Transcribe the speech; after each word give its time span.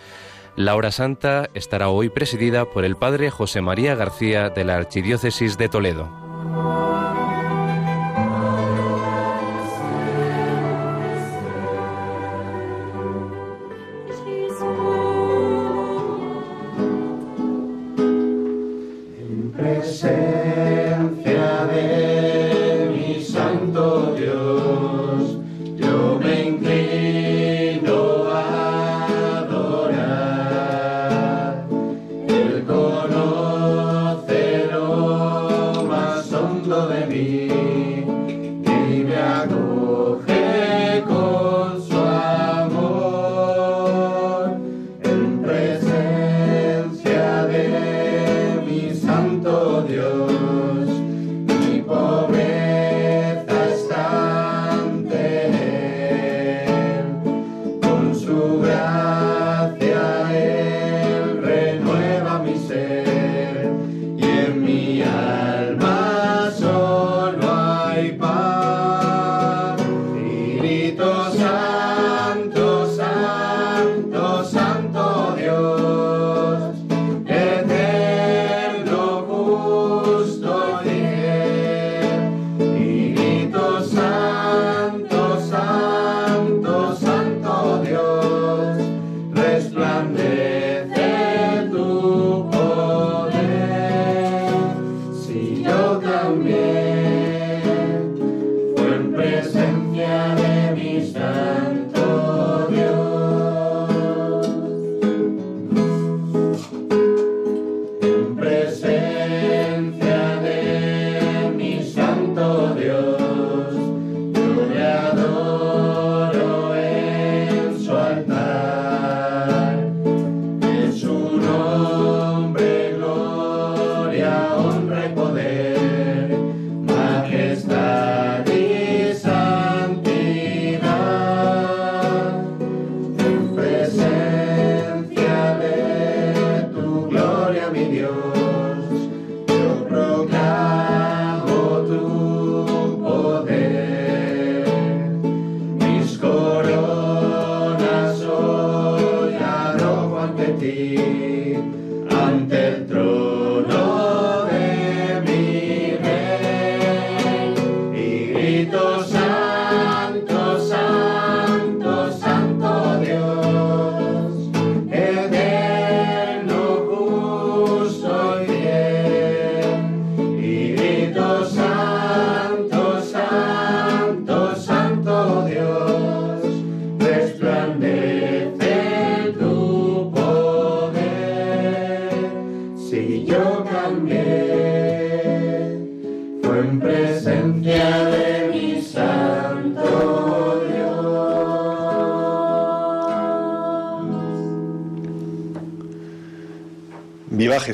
La 0.57 0.75
hora 0.75 0.91
santa 0.91 1.47
estará 1.53 1.87
hoy 1.87 2.09
presidida 2.09 2.65
por 2.65 2.83
el 2.83 2.97
Padre 2.97 3.29
José 3.29 3.61
María 3.61 3.95
García 3.95 4.49
de 4.49 4.65
la 4.65 4.75
Archidiócesis 4.75 5.57
de 5.57 5.69
Toledo. 5.69 6.18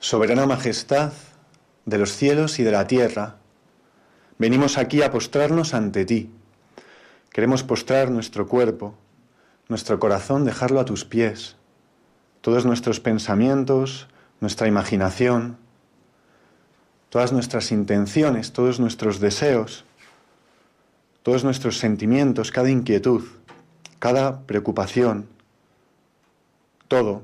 soberana 0.00 0.46
majestad 0.46 1.12
de 1.84 1.98
los 1.98 2.12
cielos 2.12 2.58
y 2.58 2.62
de 2.62 2.72
la 2.72 2.86
tierra, 2.86 3.36
venimos 4.38 4.78
aquí 4.78 5.02
a 5.02 5.10
postrarnos 5.10 5.74
ante 5.74 6.04
ti. 6.04 6.30
Queremos 7.30 7.62
postrar 7.62 8.10
nuestro 8.10 8.46
cuerpo, 8.46 8.94
nuestro 9.68 9.98
corazón, 9.98 10.44
dejarlo 10.44 10.80
a 10.80 10.84
tus 10.84 11.04
pies, 11.04 11.56
todos 12.40 12.64
nuestros 12.64 13.00
pensamientos, 13.00 14.08
nuestra 14.40 14.68
imaginación, 14.68 15.56
todas 17.10 17.32
nuestras 17.32 17.72
intenciones, 17.72 18.52
todos 18.52 18.80
nuestros 18.80 19.18
deseos, 19.20 19.84
todos 21.22 21.44
nuestros 21.44 21.78
sentimientos, 21.78 22.52
cada 22.52 22.70
inquietud, 22.70 23.24
cada 23.98 24.42
preocupación, 24.46 25.28
todo, 26.86 27.22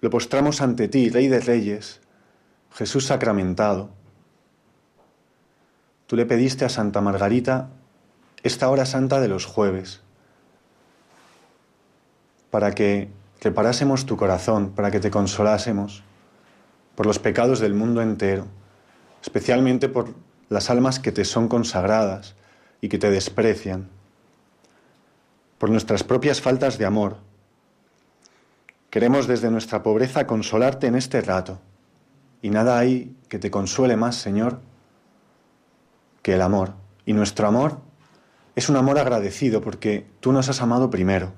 lo 0.00 0.10
postramos 0.10 0.60
ante 0.60 0.88
ti, 0.88 1.08
Rey 1.08 1.28
de 1.28 1.40
Reyes, 1.40 2.00
Jesús 2.76 3.06
sacramentado. 3.06 3.88
Tú 6.06 6.14
le 6.14 6.26
pediste 6.26 6.66
a 6.66 6.68
Santa 6.68 7.00
Margarita 7.00 7.70
esta 8.42 8.68
hora 8.68 8.84
santa 8.84 9.18
de 9.18 9.28
los 9.28 9.46
jueves 9.46 10.02
para 12.50 12.72
que 12.72 13.08
reparásemos 13.40 14.04
tu 14.04 14.18
corazón, 14.18 14.72
para 14.72 14.90
que 14.90 15.00
te 15.00 15.10
consolásemos 15.10 16.02
por 16.94 17.06
los 17.06 17.18
pecados 17.18 17.60
del 17.60 17.72
mundo 17.72 18.02
entero, 18.02 18.46
especialmente 19.22 19.88
por 19.88 20.14
las 20.50 20.68
almas 20.68 21.00
que 21.00 21.12
te 21.12 21.24
son 21.24 21.48
consagradas 21.48 22.34
y 22.82 22.88
que 22.90 22.98
te 22.98 23.10
desprecian. 23.10 23.88
por 25.56 25.70
nuestras 25.70 26.04
propias 26.04 26.42
faltas 26.42 26.76
de 26.76 26.84
amor. 26.84 27.16
Queremos 28.90 29.26
desde 29.26 29.50
nuestra 29.50 29.82
pobreza 29.82 30.26
consolarte 30.26 30.86
en 30.86 30.94
este 30.94 31.22
rato. 31.22 31.58
Y 32.46 32.50
nada 32.50 32.78
hay 32.78 33.16
que 33.28 33.40
te 33.40 33.50
consuele 33.50 33.96
más, 33.96 34.14
Señor, 34.14 34.60
que 36.22 36.34
el 36.34 36.42
amor. 36.42 36.74
Y 37.04 37.12
nuestro 37.12 37.48
amor 37.48 37.80
es 38.54 38.68
un 38.68 38.76
amor 38.76 39.00
agradecido 39.00 39.60
porque 39.60 40.06
tú 40.20 40.30
nos 40.30 40.48
has 40.48 40.62
amado 40.62 40.88
primero. 40.88 41.32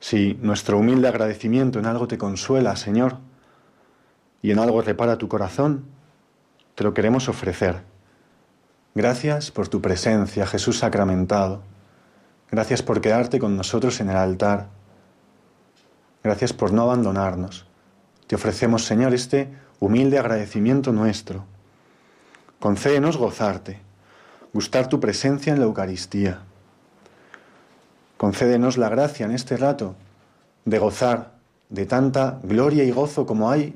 Si 0.00 0.34
nuestro 0.42 0.76
humilde 0.76 1.08
agradecimiento 1.08 1.78
en 1.78 1.86
algo 1.86 2.08
te 2.08 2.18
consuela, 2.18 2.76
Señor, 2.76 3.16
y 4.42 4.50
en 4.50 4.58
algo 4.58 4.82
repara 4.82 5.16
tu 5.16 5.28
corazón, 5.28 5.86
te 6.74 6.84
lo 6.84 6.92
queremos 6.92 7.26
ofrecer. 7.30 7.80
Gracias 8.94 9.50
por 9.50 9.68
tu 9.68 9.80
presencia, 9.80 10.46
Jesús 10.46 10.80
sacramentado. 10.80 11.62
Gracias 12.50 12.82
por 12.82 13.00
quedarte 13.00 13.38
con 13.38 13.56
nosotros 13.56 13.98
en 14.02 14.10
el 14.10 14.16
altar. 14.16 14.68
Gracias 16.22 16.52
por 16.52 16.70
no 16.74 16.82
abandonarnos. 16.82 17.69
Te 18.30 18.36
ofrecemos, 18.36 18.84
Señor, 18.84 19.12
este 19.12 19.48
humilde 19.80 20.16
agradecimiento 20.16 20.92
nuestro. 20.92 21.46
Concédenos 22.60 23.16
gozarte, 23.16 23.80
gustar 24.52 24.88
tu 24.88 25.00
presencia 25.00 25.52
en 25.52 25.58
la 25.58 25.64
Eucaristía. 25.64 26.38
Concédenos 28.16 28.78
la 28.78 28.88
gracia 28.88 29.26
en 29.26 29.32
este 29.32 29.56
rato 29.56 29.96
de 30.64 30.78
gozar 30.78 31.32
de 31.70 31.86
tanta 31.86 32.38
gloria 32.44 32.84
y 32.84 32.92
gozo 32.92 33.26
como 33.26 33.50
hay 33.50 33.74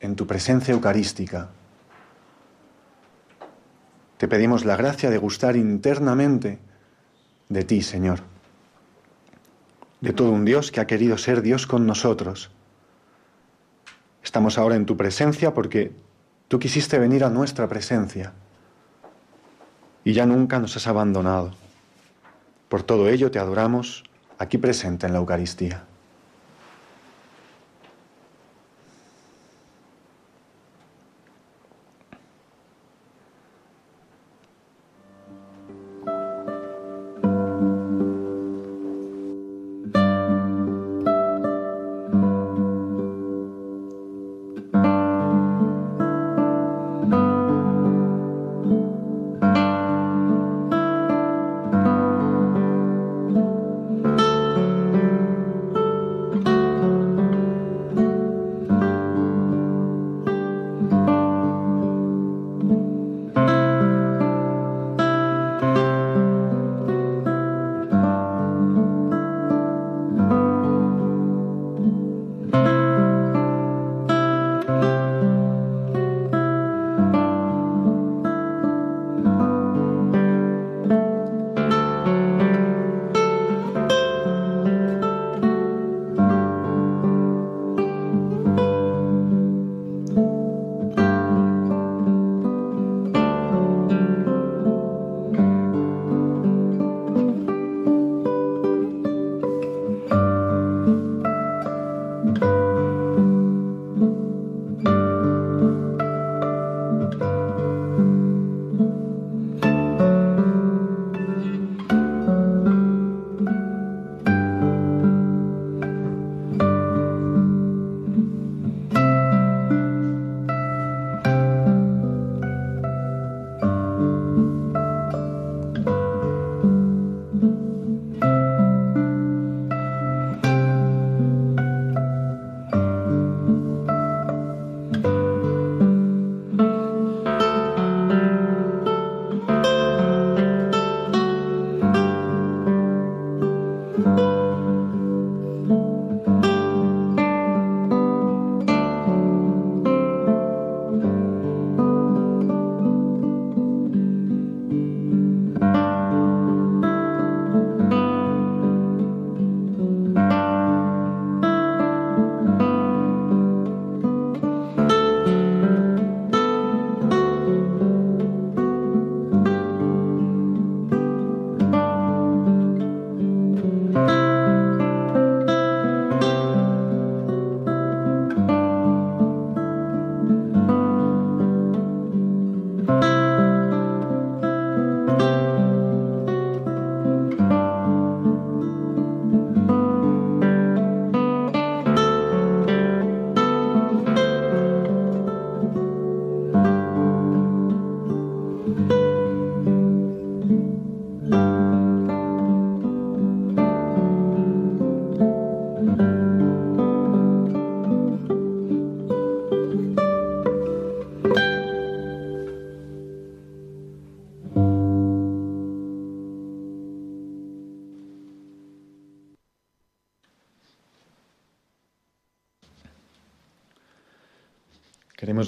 en 0.00 0.14
tu 0.14 0.26
presencia 0.26 0.74
eucarística. 0.74 1.48
Te 4.18 4.28
pedimos 4.28 4.66
la 4.66 4.76
gracia 4.76 5.08
de 5.08 5.16
gustar 5.16 5.56
internamente 5.56 6.58
de 7.48 7.64
ti, 7.64 7.80
Señor, 7.80 8.20
de 10.02 10.12
todo 10.12 10.32
un 10.32 10.44
Dios 10.44 10.70
que 10.70 10.80
ha 10.80 10.86
querido 10.86 11.16
ser 11.16 11.40
Dios 11.40 11.66
con 11.66 11.86
nosotros. 11.86 12.50
Estamos 14.28 14.58
ahora 14.58 14.76
en 14.76 14.84
tu 14.84 14.94
presencia 14.94 15.54
porque 15.54 15.90
tú 16.48 16.58
quisiste 16.58 16.98
venir 16.98 17.24
a 17.24 17.30
nuestra 17.30 17.66
presencia 17.66 18.34
y 20.04 20.12
ya 20.12 20.26
nunca 20.26 20.58
nos 20.58 20.76
has 20.76 20.86
abandonado. 20.86 21.52
Por 22.68 22.82
todo 22.82 23.08
ello 23.08 23.30
te 23.30 23.38
adoramos 23.38 24.04
aquí 24.36 24.58
presente 24.58 25.06
en 25.06 25.14
la 25.14 25.20
Eucaristía. 25.20 25.84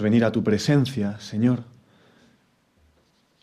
Venir 0.00 0.24
a 0.24 0.32
tu 0.32 0.42
presencia, 0.42 1.18
Señor. 1.20 1.64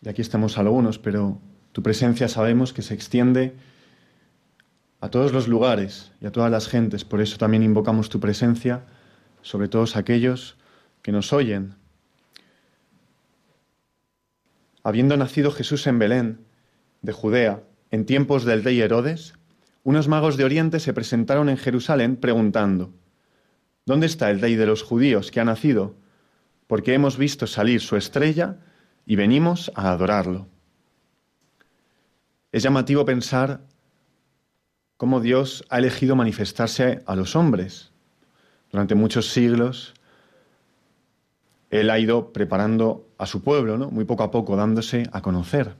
Y 0.00 0.08
aquí 0.08 0.22
estamos 0.22 0.58
algunos, 0.58 0.98
pero 0.98 1.40
tu 1.72 1.82
presencia 1.82 2.28
sabemos 2.28 2.72
que 2.72 2.82
se 2.82 2.94
extiende 2.94 3.54
a 5.00 5.08
todos 5.08 5.32
los 5.32 5.48
lugares 5.48 6.12
y 6.20 6.26
a 6.26 6.32
todas 6.32 6.50
las 6.50 6.68
gentes. 6.68 7.04
Por 7.04 7.20
eso 7.20 7.38
también 7.38 7.62
invocamos 7.62 8.08
tu 8.08 8.20
presencia 8.20 8.84
sobre 9.42 9.68
todos 9.68 9.96
aquellos 9.96 10.56
que 11.02 11.12
nos 11.12 11.32
oyen. 11.32 11.74
Habiendo 14.82 15.16
nacido 15.16 15.50
Jesús 15.50 15.86
en 15.86 15.98
Belén 15.98 16.40
de 17.02 17.12
Judea, 17.12 17.62
en 17.90 18.06
tiempos 18.06 18.44
del 18.44 18.64
rey 18.64 18.80
Herodes, 18.80 19.34
unos 19.84 20.08
magos 20.08 20.36
de 20.36 20.44
Oriente 20.44 20.80
se 20.80 20.92
presentaron 20.92 21.48
en 21.48 21.56
Jerusalén 21.56 22.16
preguntando, 22.16 22.92
¿Dónde 23.86 24.06
está 24.06 24.30
el 24.30 24.40
rey 24.40 24.54
de 24.54 24.66
los 24.66 24.82
judíos 24.82 25.30
que 25.30 25.40
ha 25.40 25.44
nacido? 25.44 25.94
Porque 26.68 26.94
hemos 26.94 27.18
visto 27.18 27.48
salir 27.48 27.80
su 27.80 27.96
estrella 27.96 28.58
y 29.04 29.16
venimos 29.16 29.72
a 29.74 29.90
adorarlo. 29.90 30.46
Es 32.52 32.62
llamativo 32.62 33.04
pensar 33.04 33.62
cómo 34.96 35.20
Dios 35.20 35.64
ha 35.70 35.78
elegido 35.78 36.14
manifestarse 36.14 37.02
a 37.06 37.16
los 37.16 37.34
hombres. 37.34 37.90
Durante 38.70 38.94
muchos 38.94 39.30
siglos, 39.32 39.94
Él 41.70 41.90
ha 41.90 41.98
ido 41.98 42.32
preparando 42.32 43.08
a 43.16 43.26
su 43.26 43.42
pueblo, 43.42 43.78
¿no? 43.78 43.90
muy 43.90 44.04
poco 44.04 44.22
a 44.22 44.30
poco, 44.30 44.56
dándose 44.56 45.08
a 45.12 45.22
conocer. 45.22 45.74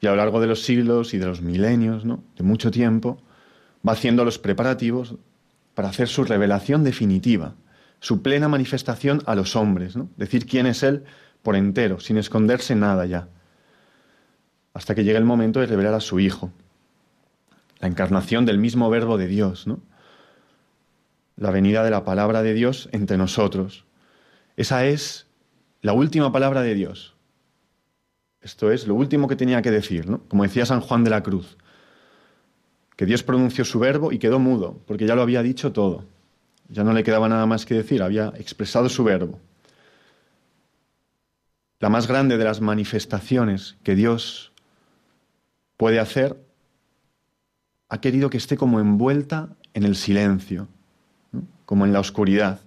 Y 0.00 0.06
a 0.06 0.10
lo 0.10 0.16
largo 0.16 0.40
de 0.40 0.46
los 0.46 0.62
siglos 0.62 1.14
y 1.14 1.18
de 1.18 1.26
los 1.26 1.42
milenios, 1.42 2.04
¿no? 2.04 2.22
de 2.36 2.42
mucho 2.42 2.70
tiempo, 2.70 3.18
va 3.86 3.92
haciendo 3.92 4.24
los 4.24 4.38
preparativos 4.38 5.14
para 5.74 5.90
hacer 5.90 6.08
su 6.08 6.24
revelación 6.24 6.84
definitiva, 6.84 7.54
su 8.06 8.22
plena 8.22 8.46
manifestación 8.46 9.20
a 9.26 9.34
los 9.34 9.56
hombres, 9.56 9.96
¿no? 9.96 10.08
decir 10.16 10.46
quién 10.46 10.66
es 10.66 10.84
Él 10.84 11.02
por 11.42 11.56
entero, 11.56 11.98
sin 11.98 12.18
esconderse 12.18 12.76
nada 12.76 13.04
ya, 13.04 13.28
hasta 14.74 14.94
que 14.94 15.02
llega 15.02 15.18
el 15.18 15.24
momento 15.24 15.58
de 15.58 15.66
revelar 15.66 15.92
a 15.92 15.98
su 15.98 16.20
Hijo, 16.20 16.52
la 17.80 17.88
encarnación 17.88 18.46
del 18.46 18.58
mismo 18.58 18.88
verbo 18.90 19.18
de 19.18 19.26
Dios, 19.26 19.66
¿no? 19.66 19.80
la 21.34 21.50
venida 21.50 21.82
de 21.82 21.90
la 21.90 22.04
palabra 22.04 22.44
de 22.44 22.54
Dios 22.54 22.88
entre 22.92 23.16
nosotros. 23.16 23.86
Esa 24.56 24.86
es 24.86 25.26
la 25.82 25.92
última 25.92 26.30
palabra 26.30 26.62
de 26.62 26.74
Dios, 26.74 27.16
esto 28.40 28.70
es 28.70 28.86
lo 28.86 28.94
último 28.94 29.26
que 29.26 29.34
tenía 29.34 29.62
que 29.62 29.72
decir, 29.72 30.08
¿no? 30.08 30.20
Como 30.28 30.44
decía 30.44 30.64
San 30.64 30.80
Juan 30.80 31.02
de 31.02 31.10
la 31.10 31.24
Cruz, 31.24 31.56
que 32.94 33.04
Dios 33.04 33.24
pronunció 33.24 33.64
su 33.64 33.80
verbo 33.80 34.12
y 34.12 34.20
quedó 34.20 34.38
mudo, 34.38 34.78
porque 34.86 35.08
ya 35.08 35.16
lo 35.16 35.22
había 35.22 35.42
dicho 35.42 35.72
todo. 35.72 36.04
Ya 36.68 36.84
no 36.84 36.92
le 36.92 37.04
quedaba 37.04 37.28
nada 37.28 37.46
más 37.46 37.64
que 37.64 37.74
decir, 37.74 38.02
había 38.02 38.32
expresado 38.36 38.88
su 38.88 39.04
verbo. 39.04 39.38
La 41.78 41.88
más 41.88 42.06
grande 42.08 42.38
de 42.38 42.44
las 42.44 42.60
manifestaciones 42.60 43.76
que 43.82 43.94
Dios 43.94 44.52
puede 45.76 46.00
hacer 46.00 46.42
ha 47.88 48.00
querido 48.00 48.30
que 48.30 48.38
esté 48.38 48.56
como 48.56 48.80
envuelta 48.80 49.50
en 49.74 49.84
el 49.84 49.94
silencio, 49.94 50.68
como 51.66 51.84
en 51.84 51.92
la 51.92 52.00
oscuridad, 52.00 52.60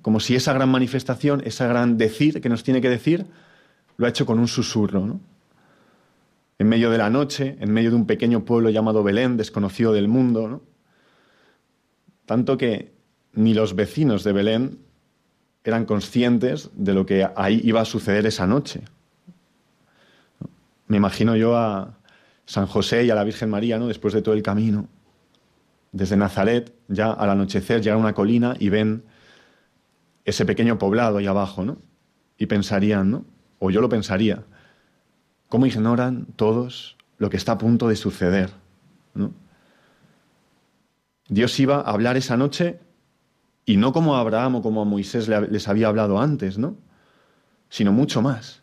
como 0.00 0.20
si 0.20 0.34
esa 0.34 0.52
gran 0.52 0.70
manifestación, 0.70 1.42
esa 1.44 1.66
gran 1.66 1.98
decir 1.98 2.40
que 2.40 2.48
nos 2.48 2.62
tiene 2.62 2.80
que 2.80 2.88
decir, 2.88 3.26
lo 3.96 4.06
ha 4.06 4.08
hecho 4.08 4.26
con 4.26 4.38
un 4.38 4.48
susurro. 4.48 5.20
En 6.58 6.68
medio 6.68 6.90
de 6.90 6.98
la 6.98 7.10
noche, 7.10 7.56
en 7.60 7.72
medio 7.72 7.90
de 7.90 7.96
un 7.96 8.06
pequeño 8.06 8.44
pueblo 8.44 8.70
llamado 8.70 9.02
Belén, 9.02 9.36
desconocido 9.36 9.92
del 9.92 10.08
mundo. 10.08 10.62
Tanto 12.24 12.56
que 12.56 12.92
ni 13.32 13.54
los 13.54 13.74
vecinos 13.74 14.24
de 14.24 14.32
Belén 14.32 14.78
eran 15.64 15.84
conscientes 15.84 16.70
de 16.74 16.94
lo 16.94 17.06
que 17.06 17.28
ahí 17.36 17.60
iba 17.64 17.80
a 17.80 17.84
suceder 17.84 18.26
esa 18.26 18.46
noche. 18.46 18.82
Me 20.88 20.96
imagino 20.96 21.36
yo 21.36 21.56
a 21.56 21.98
San 22.44 22.66
José 22.66 23.04
y 23.04 23.10
a 23.10 23.14
la 23.14 23.24
Virgen 23.24 23.48
María, 23.48 23.78
¿no? 23.78 23.86
Después 23.86 24.12
de 24.12 24.22
todo 24.22 24.34
el 24.34 24.42
camino, 24.42 24.88
desde 25.92 26.16
Nazaret, 26.16 26.74
ya 26.88 27.12
al 27.12 27.30
anochecer 27.30 27.80
llegan 27.80 27.98
a 27.98 28.02
una 28.02 28.14
colina 28.14 28.56
y 28.58 28.68
ven 28.68 29.04
ese 30.24 30.44
pequeño 30.44 30.78
poblado 30.78 31.18
ahí 31.18 31.26
abajo, 31.26 31.64
¿no? 31.64 31.78
Y 32.36 32.46
pensarían, 32.46 33.10
¿no? 33.10 33.24
o 33.64 33.70
yo 33.70 33.80
lo 33.80 33.88
pensaría, 33.88 34.42
¿cómo 35.48 35.66
ignoran 35.66 36.26
todos 36.34 36.96
lo 37.18 37.30
que 37.30 37.36
está 37.36 37.52
a 37.52 37.58
punto 37.58 37.86
de 37.86 37.94
suceder? 37.94 38.50
Dios 41.28 41.60
iba 41.60 41.76
a 41.76 41.92
hablar 41.92 42.16
esa 42.16 42.36
noche 42.36 42.80
y 43.64 43.76
no 43.76 43.92
como 43.92 44.16
a 44.16 44.20
Abraham 44.20 44.56
o 44.56 44.62
como 44.62 44.82
a 44.82 44.84
Moisés 44.84 45.28
les 45.28 45.68
había 45.68 45.88
hablado 45.88 46.20
antes, 46.20 46.58
¿no? 46.58 46.76
Sino 47.68 47.92
mucho 47.92 48.22
más. 48.22 48.60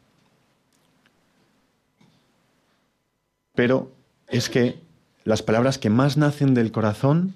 Pero 3.56 3.92
es 4.28 4.50
que 4.50 4.80
las 5.24 5.42
palabras 5.42 5.78
que 5.78 5.90
más 5.90 6.18
nacen 6.18 6.54
del 6.54 6.72
corazón 6.72 7.34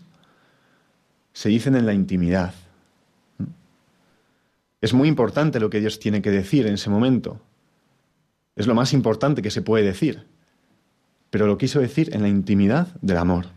se 1.34 1.50
dicen 1.50 1.76
en 1.76 1.86
la 1.86 1.94
intimidad. 1.94 2.54
Es 4.82 4.94
muy 4.94 5.08
importante 5.08 5.60
lo 5.60 5.70
que 5.70 5.80
Dios 5.80 6.00
tiene 6.00 6.22
que 6.22 6.32
decir 6.32 6.68
en 6.68 6.76
ese 6.76 6.90
momento. 6.90 7.40
Es 8.56 8.68
lo 8.68 8.76
más 8.76 8.94
importante 8.94 9.42
que 9.42 9.52
se 9.52 9.62
puede 9.62 9.86
decir. 9.86 10.26
Pero 11.30 11.48
lo 11.48 11.58
quiso 11.58 11.80
decir 11.80 12.14
en 12.14 12.22
la 12.22 12.28
intimidad 12.28 12.88
del 13.02 13.18
amor. 13.18 13.48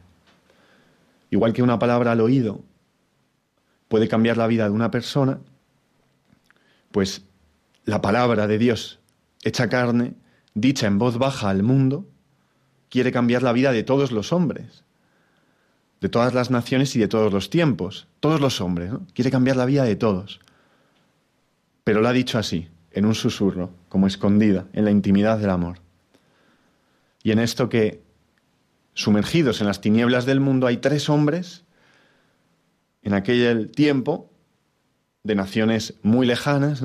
Igual 1.30 1.52
que 1.52 1.62
una 1.62 1.78
palabra 1.78 2.12
al 2.12 2.20
oído 2.20 2.60
puede 3.88 4.09
cambiar 4.09 4.37
la 4.37 4.47
vida 4.47 4.64
de 4.64 4.71
una 4.71 4.90
persona, 4.90 5.38
pues 6.90 7.23
la 7.85 8.00
palabra 8.00 8.47
de 8.47 8.59
Dios 8.59 9.00
hecha 9.47 9.69
carne, 9.69 10.14
dicha 10.55 10.88
en 10.88 10.99
voz 10.99 11.19
baja 11.19 11.50
al 11.50 11.62
mundo, 11.62 12.05
quiere 12.88 13.12
cambiar 13.12 13.43
la 13.43 13.52
vida 13.52 13.71
de 13.71 13.85
todos 13.85 14.11
los 14.11 14.33
hombres, 14.33 14.83
de 16.00 16.09
todas 16.09 16.35
las 16.35 16.50
naciones 16.50 16.97
y 16.97 16.99
de 16.99 17.07
todos 17.07 17.33
los 17.33 17.49
tiempos, 17.49 18.09
todos 18.19 18.40
los 18.40 18.61
hombres, 18.61 18.90
¿no? 18.90 19.07
quiere 19.14 19.31
cambiar 19.31 19.57
la 19.57 19.64
vida 19.64 19.85
de 19.85 19.95
todos. 19.95 20.40
Pero 21.85 22.00
lo 22.00 22.09
ha 22.09 22.12
dicho 22.12 22.38
así, 22.38 22.69
en 22.90 23.05
un 23.05 23.14
susurro, 23.14 23.71
como 23.88 24.09
escondida, 24.09 24.66
en 24.73 24.85
la 24.85 24.90
intimidad 24.90 25.38
del 25.38 25.50
amor. 25.50 25.78
Y 27.23 27.31
en 27.31 27.38
esto 27.38 27.69
que, 27.69 28.02
sumergidos 28.95 29.61
en 29.61 29.69
las 29.69 29.81
tinieblas 29.81 30.26
del 30.26 30.40
mundo, 30.40 30.66
hay 30.66 30.78
tres 30.78 31.09
hombres, 31.09 31.64
en 33.06 33.14
aquel 33.14 33.70
tiempo, 33.70 34.32
de 35.22 35.36
naciones 35.36 35.94
muy 36.02 36.26
lejanas, 36.26 36.82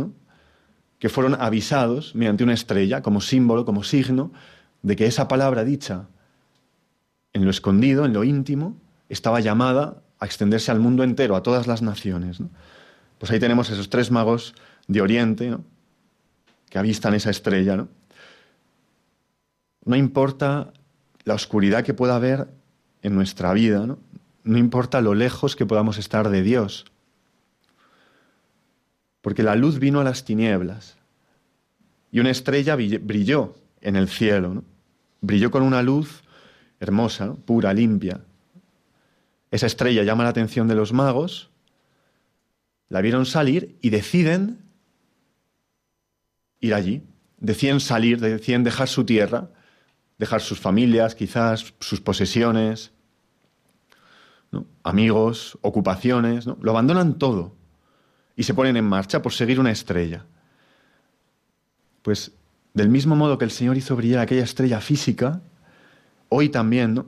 que 1.00 1.10
fueron 1.10 1.36
avisados 1.42 2.14
mediante 2.14 2.44
una 2.44 2.54
estrella, 2.54 3.02
como 3.02 3.22
símbolo, 3.22 3.66
como 3.66 3.84
signo, 3.84 4.32
de 4.84 4.96
que 4.96 5.08
esa 5.08 5.28
palabra 5.28 5.64
dicha 5.64 6.10
en 7.34 7.44
lo 7.44 7.50
escondido, 7.50 8.06
en 8.06 8.14
lo 8.14 8.24
íntimo, 8.24 8.78
estaba 9.10 9.40
llamada 9.40 10.04
a 10.20 10.28
extenderse 10.28 10.70
al 10.70 10.80
mundo 10.80 11.04
entero, 11.04 11.36
a 11.36 11.42
todas 11.42 11.66
las 11.66 11.82
naciones. 11.82 12.38
Pues 13.18 13.32
ahí 13.32 13.40
tenemos 13.40 13.72
esos 13.72 13.90
tres 13.90 14.12
magos 14.12 14.54
de 14.88 15.02
Oriente, 15.02 15.50
¿no? 15.50 15.64
que 16.70 16.78
avistan 16.78 17.16
esa 17.16 17.32
estrella, 17.32 17.78
¿no? 17.78 17.88
No 19.86 19.96
importa 19.96 20.72
la 21.24 21.34
oscuridad 21.34 21.84
que 21.84 21.96
pueda 21.96 22.16
haber 22.16 22.48
en 23.02 23.16
nuestra 23.16 23.54
vida, 23.54 23.88
¿no? 23.88 23.98
No 24.44 24.58
importa 24.58 25.02
lo 25.02 25.14
lejos 25.14 25.56
que 25.56 25.66
podamos 25.66 25.98
estar 25.98 26.30
de 26.30 26.42
Dios. 26.42 26.86
Porque 29.22 29.44
la 29.44 29.56
luz 29.56 29.80
vino 29.80 30.00
a 30.00 30.04
las 30.04 30.26
tinieblas 30.26 30.98
y 32.12 32.20
una 32.20 32.32
estrella 32.32 32.76
brilló 32.76 33.56
en 33.82 33.96
el 33.96 34.08
cielo. 34.10 34.64
Brilló 35.22 35.52
con 35.52 35.64
una 35.64 35.82
luz 35.84 36.24
hermosa, 36.80 37.36
pura, 37.46 37.74
limpia. 37.74 38.22
Esa 39.52 39.68
estrella 39.68 40.04
llama 40.04 40.24
la 40.24 40.30
atención 40.30 40.68
de 40.68 40.76
los 40.76 40.94
magos, 40.94 41.50
la 42.90 43.02
vieron 43.02 43.26
salir 43.26 43.78
y 43.82 43.92
deciden 43.92 44.60
ir 46.60 46.74
allí, 46.74 47.04
deciden 47.38 47.80
salir, 47.80 48.20
deciden 48.20 48.64
dejar 48.64 48.88
su 48.88 49.06
tierra, 49.06 49.50
dejar 50.18 50.42
sus 50.42 50.60
familias, 50.60 51.16
quizás 51.16 51.74
sus 51.80 52.02
posesiones, 52.02 52.92
amigos, 54.84 55.58
ocupaciones, 55.62 56.46
lo 56.46 56.72
abandonan 56.72 57.18
todo 57.18 57.56
y 58.36 58.44
se 58.44 58.54
ponen 58.54 58.78
en 58.78 58.86
marcha 58.86 59.22
por 59.22 59.34
seguir 59.34 59.60
una 59.60 59.72
estrella. 59.72 60.26
Pues 62.02 62.32
del 62.74 62.90
mismo 62.90 63.16
modo 63.16 63.38
que 63.38 63.46
el 63.46 63.52
Señor 63.52 63.78
hizo 63.78 63.96
brillar 63.96 64.20
aquella 64.22 64.44
estrella 64.44 64.82
física, 64.82 65.42
hoy 66.30 66.50
también, 66.50 66.94
¿no? 66.94 67.06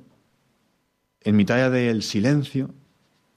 en 1.21 1.35
mitad 1.35 1.71
del 1.71 2.03
silencio 2.03 2.69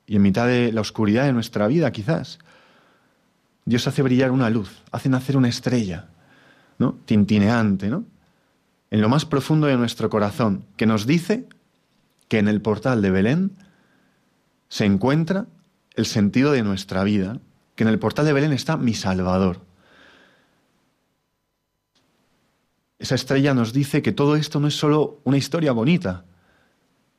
y 0.07 0.17
en 0.17 0.23
mitad 0.23 0.47
de 0.47 0.73
la 0.73 0.81
oscuridad 0.81 1.25
de 1.25 1.33
nuestra 1.33 1.67
vida 1.67 1.93
quizás, 1.93 2.39
Dios 3.65 3.87
hace 3.87 4.03
brillar 4.03 4.31
una 4.31 4.51
luz, 4.51 4.83
hace 4.93 5.09
nacer 5.09 5.37
una 5.37 5.49
estrella, 5.49 6.09
¿no? 6.79 6.99
Tintineante, 7.05 7.89
¿no? 7.89 8.05
En 8.91 9.01
lo 9.01 9.09
más 9.09 9.25
profundo 9.25 9.67
de 9.67 9.77
nuestro 9.77 10.09
corazón, 10.09 10.65
que 10.77 10.87
nos 10.87 11.07
dice 11.07 11.49
que 12.29 12.39
en 12.39 12.47
el 12.47 12.61
portal 12.61 13.03
de 13.03 13.11
Belén 13.11 13.57
se 14.69 14.85
encuentra 14.85 15.47
el 15.95 16.07
sentido 16.07 16.53
de 16.53 16.63
nuestra 16.63 17.05
vida, 17.05 17.41
que 17.75 17.85
en 17.85 17.89
el 17.89 17.99
portal 17.99 18.27
de 18.27 18.33
Belén 18.33 18.53
está 18.53 18.77
mi 18.77 18.95
Salvador. 18.95 19.61
Esa 22.99 23.15
estrella 23.15 23.55
nos 23.55 23.73
dice 23.73 24.03
que 24.03 24.13
todo 24.13 24.37
esto 24.37 24.59
no 24.61 24.69
es 24.69 24.77
solo 24.77 25.21
una 25.25 25.37
historia 25.37 25.73
bonita, 25.73 26.25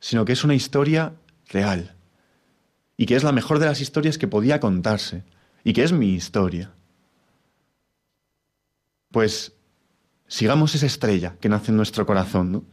sino 0.00 0.24
que 0.24 0.32
es 0.32 0.44
una 0.44 0.54
historia 0.54 1.14
real 1.48 1.94
y 2.96 3.06
que 3.06 3.16
es 3.16 3.22
la 3.22 3.32
mejor 3.32 3.58
de 3.58 3.66
las 3.66 3.80
historias 3.80 4.18
que 4.18 4.28
podía 4.28 4.60
contarse 4.60 5.22
y 5.64 5.72
que 5.72 5.84
es 5.84 5.92
mi 5.92 6.14
historia. 6.14 6.72
Pues 9.10 9.52
sigamos 10.26 10.74
esa 10.74 10.86
estrella 10.86 11.36
que 11.40 11.48
nace 11.48 11.70
en 11.70 11.76
nuestro 11.76 12.04
corazón. 12.06 12.66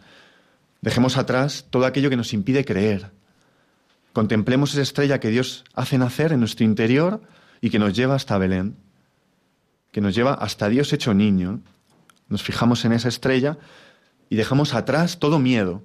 Dejemos 0.81 1.17
atrás 1.17 1.67
todo 1.69 1.85
aquello 1.85 2.09
que 2.09 2.17
nos 2.17 2.33
impide 2.33 2.65
creer. 2.65 3.11
Contemplemos 4.15 4.71
esa 4.71 4.81
estrella 4.81 5.19
que 5.19 5.27
Dios 5.27 5.65
hace 5.73 5.97
nacer 5.97 6.31
en 6.31 6.39
nuestro 6.39 6.63
interior 6.63 7.21
y 7.59 7.69
que 7.69 7.79
nos 7.79 7.93
lleva 7.93 8.15
hasta 8.15 8.37
Belén, 8.37 8.77
que 9.91 9.99
nos 9.99 10.15
lleva 10.15 10.33
hasta 10.33 10.69
Dios 10.69 10.93
hecho 10.93 11.13
niño. 11.13 11.59
Nos 12.29 12.41
fijamos 12.41 12.85
en 12.85 12.93
esa 12.93 13.09
estrella 13.09 13.57
y 14.29 14.37
dejamos 14.37 14.73
atrás 14.73 15.19
todo 15.19 15.37
miedo, 15.37 15.83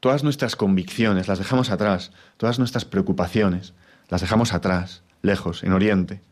todas 0.00 0.24
nuestras 0.24 0.56
convicciones, 0.56 1.28
las 1.28 1.38
dejamos 1.38 1.70
atrás, 1.70 2.10
todas 2.36 2.58
nuestras 2.58 2.84
preocupaciones, 2.84 3.72
las 4.08 4.20
dejamos 4.20 4.52
atrás, 4.52 5.04
lejos, 5.22 5.62
en 5.62 5.72
Oriente. 5.74 6.22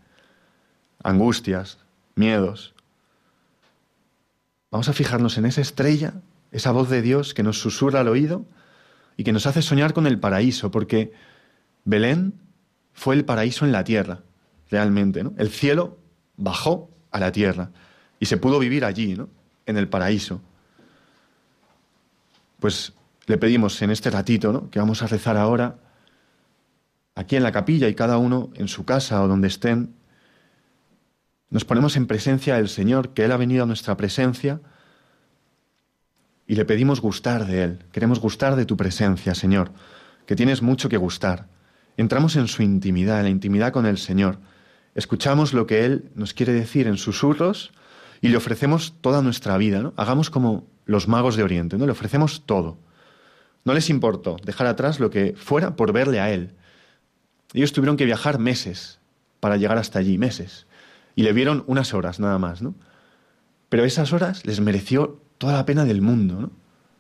Angustias, 1.05 1.79
miedos. 2.17 2.75
Vamos 4.73 4.89
a 4.89 4.93
fijarnos 4.93 5.39
en 5.39 5.47
esa 5.47 5.61
estrella 5.61 6.15
esa 6.51 6.73
voz 6.73 6.89
de 6.89 7.01
Dios 7.01 7.33
que 7.33 7.45
nos 7.45 7.61
susurra 7.61 8.01
al 8.01 8.09
oído 8.09 8.45
y 9.19 9.25
que 9.25 9.33
nos 9.33 9.47
hace 9.47 9.61
soñar 9.61 9.93
con 9.93 10.07
el 10.07 10.21
paraíso, 10.21 10.71
porque 10.71 11.13
Belén 11.85 12.35
fue 12.93 13.17
el 13.17 13.25
paraíso 13.25 13.67
en 13.67 13.73
la 13.73 13.83
tierra, 13.83 14.21
realmente, 14.71 15.25
¿no? 15.25 15.35
El 15.37 15.51
cielo 15.51 15.99
bajó 16.37 16.89
a 17.11 17.19
la 17.19 17.33
tierra 17.33 17.73
y 18.21 18.27
se 18.27 18.37
pudo 18.37 18.61
vivir 18.61 18.85
allí, 18.85 19.17
¿no? 19.17 19.29
En 19.67 19.77
el 19.77 19.89
paraíso. 19.89 20.41
Pues 22.61 22.93
le 23.27 23.39
pedimos 23.39 23.83
en 23.83 23.91
este 23.91 24.09
ratito, 24.09 24.53
¿no? 24.53 24.71
Que 24.71 24.79
vamos 24.79 25.03
a 25.03 25.09
rezar 25.09 25.37
ahora, 25.37 25.79
aquí 27.17 27.35
en 27.35 27.43
la 27.43 27.51
capilla 27.51 27.89
y 27.89 27.97
cada 27.97 28.19
uno 28.19 28.51
en 28.55 28.69
su 28.69 28.85
casa 28.85 29.21
o 29.21 29.27
donde 29.27 29.49
estén, 29.49 29.97
nos 31.51 31.65
ponemos 31.65 31.97
en 31.97 32.07
presencia 32.07 32.55
del 32.55 32.69
Señor, 32.69 33.15
que 33.15 33.25
Él 33.25 33.33
ha 33.33 33.37
venido 33.37 33.65
a 33.65 33.67
nuestra 33.67 33.97
presencia, 33.97 34.61
y 36.49 36.55
le 36.55 36.65
pedimos 36.65 37.01
gustar 37.01 37.47
de 37.47 37.63
Él. 37.63 37.79
Queremos 37.93 38.19
gustar 38.19 38.57
de 38.57 38.65
tu 38.65 38.77
presencia, 38.77 39.35
Señor, 39.35 39.71
que 40.27 40.35
tienes 40.35 40.63
mucho 40.63 40.89
que 40.89 40.97
gustar. 40.97 41.47
Entramos 41.99 42.37
en 42.37 42.49
su 42.49 42.63
intimidad, 42.63 43.19
en 43.19 43.25
la 43.25 43.31
intimidad 43.31 43.71
con 43.71 43.85
el 43.85 43.99
Señor. 43.99 44.39
Escuchamos 44.95 45.53
lo 45.53 45.67
que 45.67 45.85
Él 45.85 46.11
nos 46.15 46.33
quiere 46.33 46.55
decir 46.55 46.87
en 46.87 46.97
susurros 46.97 47.71
y 48.23 48.29
le 48.29 48.39
ofrecemos 48.39 48.95
toda 49.03 49.21
nuestra 49.21 49.59
vida. 49.59 49.81
¿no? 49.81 49.93
Hagamos 49.97 50.31
como 50.31 50.67
los 50.87 51.07
magos 51.07 51.37
de 51.37 51.43
Oriente, 51.43 51.77
¿no? 51.77 51.85
le 51.85 51.93
ofrecemos 51.93 52.47
todo. 52.47 52.79
No 53.65 53.75
les 53.75 53.91
importó 53.91 54.37
dejar 54.43 54.67
atrás 54.69 55.01
lo 55.01 55.11
que 55.11 55.35
fuera 55.37 55.77
por 55.77 55.93
verle 55.93 56.19
a 56.19 56.33
Él. 56.33 56.55
Ellos 57.53 57.75
tuvieron 57.75 57.99
que 57.99 58.07
viajar 58.07 58.39
meses 58.39 59.01
para 59.41 59.59
llegar 59.59 59.77
hasta 59.77 59.99
allí, 59.99 60.17
meses. 60.17 60.67
Y 61.15 61.25
le 61.25 61.35
vieron 61.35 61.65
unas 61.67 61.93
horas 61.93 62.21
nada 62.21 62.39
más, 62.39 62.63
¿no? 62.63 62.75
Pero 63.69 63.85
esas 63.85 64.15
horas 64.15 64.47
les 64.47 64.61
mereció 64.61 65.21
toda 65.39 65.55
la 65.55 65.65
pena 65.65 65.85
del 65.85 66.03
mundo, 66.03 66.41
¿no? 66.41 66.51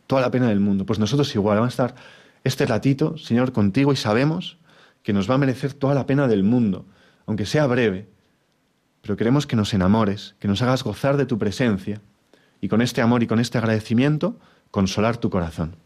Toda 0.07 0.23
la 0.23 0.31
pena 0.31 0.49
del 0.49 0.61
mundo. 0.61 0.87
Pues 0.87 0.99
nosotros 0.99 1.35
igual 1.35 1.59
vamos 1.59 1.79
a 1.79 1.85
estar 1.85 1.95
este 2.45 2.65
ratito, 2.65 3.19
Señor, 3.19 3.53
contigo 3.53 3.93
y 3.93 3.97
sabemos 3.97 4.59
que 5.03 5.13
nos 5.13 5.29
va 5.29 5.35
a 5.35 5.39
merecer 5.39 5.75
toda 5.75 5.95
la 5.95 6.07
pena 6.07 6.29
del 6.29 6.43
mundo, 6.43 6.87
aunque 7.27 7.47
sea 7.47 7.67
breve. 7.67 8.09
Pero 9.03 9.17
queremos 9.17 9.47
que 9.47 9.57
nos 9.57 9.75
enamores, 9.75 10.35
que 10.39 10.49
nos 10.49 10.63
hagas 10.63 10.83
gozar 10.83 11.17
de 11.17 11.27
tu 11.27 11.39
presencia 11.39 12.01
y 12.61 12.69
con 12.69 12.81
este 12.81 13.03
amor 13.03 13.23
y 13.23 13.27
con 13.27 13.39
este 13.39 13.59
agradecimiento 13.59 14.39
consolar 14.71 15.17
tu 15.17 15.31
corazón. 15.31 15.77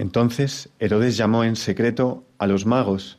Entonces 0.00 0.70
Herodes 0.78 1.18
llamó 1.18 1.44
en 1.44 1.56
secreto 1.56 2.24
a 2.38 2.46
los 2.46 2.64
magos 2.64 3.18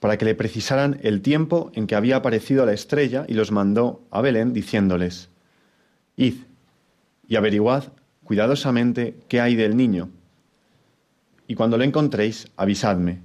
para 0.00 0.18
que 0.18 0.24
le 0.24 0.34
precisaran 0.34 0.98
el 1.04 1.22
tiempo 1.22 1.70
en 1.72 1.86
que 1.86 1.94
había 1.94 2.16
aparecido 2.16 2.66
la 2.66 2.72
estrella 2.72 3.24
y 3.28 3.34
los 3.34 3.52
mandó 3.52 4.02
a 4.10 4.20
Belén 4.20 4.52
diciéndoles, 4.52 5.28
Id 6.16 6.34
y 7.28 7.36
averiguad 7.36 7.92
cuidadosamente 8.24 9.20
qué 9.28 9.40
hay 9.40 9.54
del 9.54 9.76
niño, 9.76 10.10
y 11.46 11.54
cuando 11.54 11.78
lo 11.78 11.84
encontréis, 11.84 12.48
avisadme, 12.56 13.20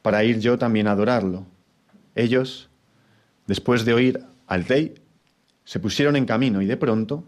para 0.00 0.24
ir 0.24 0.40
yo 0.40 0.56
también 0.56 0.86
a 0.86 0.92
adorarlo. 0.92 1.44
Ellos, 2.14 2.70
después 3.46 3.84
de 3.84 3.92
oír 3.92 4.20
al 4.46 4.64
rey, 4.64 4.94
se 5.66 5.80
pusieron 5.80 6.16
en 6.16 6.24
camino 6.24 6.62
y 6.62 6.66
de 6.66 6.78
pronto 6.78 7.24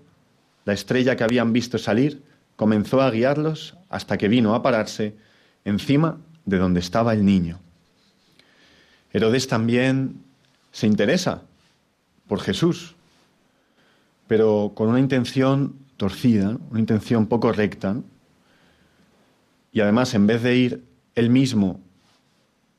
la 0.65 0.73
estrella 0.73 1.15
que 1.15 1.25
habían 1.25 1.53
visto 1.53 1.77
salir 1.77 2.23
comenzó 2.57 3.03
a 3.03 3.11
guiarlos 3.11 3.77
hasta 3.95 4.19
que 4.19 4.27
vino 4.27 4.57
a 4.57 4.63
pararse 4.63 5.15
encima 5.65 6.19
de 6.45 6.59
donde 6.59 6.81
estaba 6.81 7.13
el 7.13 7.25
niño. 7.25 7.61
Herodes 9.13 9.47
también 9.47 10.21
se 10.73 10.89
interesa 10.89 11.43
por 12.27 12.41
Jesús, 12.41 12.97
pero 14.27 14.73
con 14.75 14.89
una 14.89 14.99
intención 14.99 15.77
torcida, 15.97 16.59
una 16.71 16.81
intención 16.81 17.29
poco 17.29 17.53
recta. 17.53 17.97
Y 19.71 19.81
además, 19.81 20.13
en 20.15 20.27
vez 20.27 20.43
de 20.43 20.57
ir 20.57 20.85
él 21.15 21.31
mismo 21.31 21.81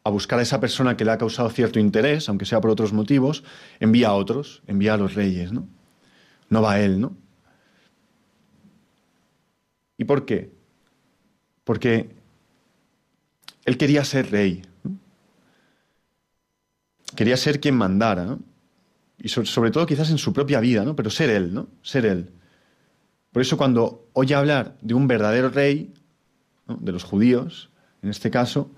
a 0.03 0.09
buscar 0.09 0.39
a 0.39 0.41
esa 0.41 0.59
persona 0.59 0.97
que 0.97 1.05
le 1.05 1.11
ha 1.11 1.17
causado 1.17 1.49
cierto 1.49 1.79
interés, 1.79 2.27
aunque 2.27 2.45
sea 2.45 2.59
por 2.59 2.71
otros 2.71 2.91
motivos, 2.91 3.45
envía 3.79 4.09
a 4.09 4.15
otros, 4.15 4.63
envía 4.67 4.95
a 4.95 4.97
los 4.97 5.13
reyes, 5.13 5.53
¿no? 5.53 5.65
No 6.49 6.61
va 6.61 6.73
a 6.73 6.81
él, 6.81 6.99
¿no? 6.99 7.15
¿Y 9.97 10.03
por 10.03 10.25
qué? 10.25 10.54
Porque 11.65 12.09
él 13.65 13.77
quería 13.77 14.05
ser 14.05 14.31
rey. 14.31 14.61
Quería 17.15 17.35
ser 17.35 17.59
quien 17.59 17.75
mandara, 17.75 18.23
¿no? 18.23 18.39
Y 19.17 19.29
sobre, 19.29 19.71
todo 19.71 19.85
quizás 19.85 20.09
en 20.11 20.17
su 20.17 20.31
propia 20.31 20.59
vida, 20.59 20.85
¿no? 20.85 20.95
Pero 20.95 21.09
ser 21.09 21.29
él, 21.29 21.53
¿no? 21.53 21.67
Ser 21.81 22.05
él. 22.05 22.29
Por 23.31 23.41
eso 23.41 23.57
cuando 23.57 24.07
oye 24.13 24.35
hablar 24.35 24.77
de 24.81 24.93
un 24.93 25.07
verdadero 25.07 25.49
rey, 25.49 25.93
de 26.67 26.91
los 26.91 27.03
judíos, 27.03 27.69
en 28.01 28.09
este 28.09 28.31
caso, 28.31 28.71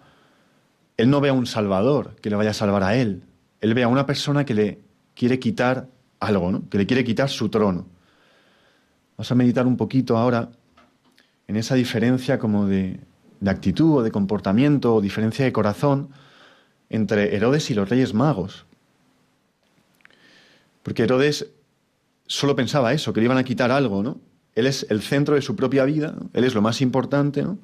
él 0.95 1.10
no 1.10 1.21
ve 1.21 1.30
a 1.30 1.34
un 1.34 1.45
salvador 1.45 2.15
que 2.21 2.30
le 2.30 2.36
vaya 2.36 2.52
a 2.52 2.54
salvar 2.54 2.84
a 2.84 2.95
él. 2.95 3.23
Él 3.62 3.73
ve 3.73 3.84
a 3.84 3.88
una 3.88 4.06
persona 4.06 4.45
que 4.45 4.54
le 4.54 4.82
quiere 5.13 5.39
quitar 5.39 5.89
algo, 6.19 6.52
¿no? 6.52 6.69
Que 6.69 6.78
le 6.78 6.86
quiere 6.86 7.04
quitar 7.04 7.30
su 7.30 7.50
trono. 7.50 7.88
Vamos 9.17 9.32
a 9.32 9.36
meditar 9.36 9.67
un 9.67 9.78
poquito 9.78 10.17
ahora 10.17 10.50
en 11.47 11.55
esa 11.55 11.75
diferencia 11.75 12.39
como 12.39 12.67
de, 12.67 12.99
actitud 13.45 13.97
o 13.99 14.03
de 14.03 14.12
comportamiento 14.12 14.95
o 14.95 15.01
diferencia 15.01 15.45
de 15.45 15.53
corazón 15.53 16.10
entre 16.89 17.36
Herodes 17.36 17.69
y 17.69 17.73
los 17.73 17.89
reyes 17.89 18.13
magos. 18.13 18.65
Porque 20.83 21.03
Herodes 21.03 21.47
solo 22.25 22.55
pensaba 22.55 22.93
eso, 22.93 23.13
que 23.13 23.21
le 23.21 23.25
iban 23.25 23.38
a 23.38 23.43
quitar 23.43 23.71
algo, 23.71 24.03
¿no? 24.03 24.19
Él 24.55 24.67
es 24.67 24.86
el 24.89 25.01
centro 25.01 25.36
de 25.36 25.41
su 25.41 25.55
propia 25.55 25.86
vida, 25.86 26.15
él 26.33 26.43
es 26.43 26.55
lo 26.55 26.62
más 26.62 26.81
importante, 26.81 27.43
¿no? 27.43 27.60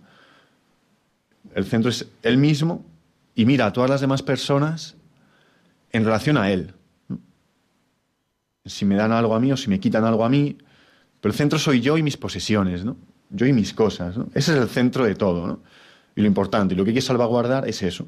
El 1.55 1.65
centro 1.65 1.89
es 1.89 2.07
él 2.21 2.37
mismo 2.37 2.85
y 3.35 3.45
mira 3.45 3.65
a 3.65 3.73
todas 3.73 3.89
las 3.89 4.01
demás 4.01 4.21
personas 4.21 4.95
en 5.91 6.05
relación 6.05 6.37
a 6.37 6.51
él. 6.51 6.73
Si 8.65 8.85
me 8.85 8.95
dan 8.95 9.11
algo 9.11 9.35
a 9.35 9.39
mí 9.39 9.51
o 9.51 9.57
si 9.57 9.69
me 9.69 9.79
quitan 9.79 10.05
algo 10.05 10.23
a 10.23 10.29
mí, 10.29 10.57
pero 11.19 11.31
el 11.31 11.37
centro 11.37 11.59
soy 11.59 11.81
yo 11.81 11.97
y 11.97 12.03
mis 12.03 12.17
posesiones, 12.17 12.85
¿no? 12.85 12.95
Yo 13.33 13.45
y 13.45 13.53
mis 13.53 13.73
cosas. 13.73 14.15
¿no? 14.15 14.27
Ese 14.33 14.53
es 14.53 14.61
el 14.61 14.69
centro 14.69 15.05
de 15.05 15.15
todo. 15.15 15.59
Y 16.15 16.21
lo 16.21 16.27
importante, 16.27 16.73
y 16.73 16.77
lo 16.77 16.83
que 16.83 16.91
hay 16.91 16.95
que 16.95 17.01
salvaguardar 17.01 17.67
es 17.67 17.81
eso. 17.81 18.07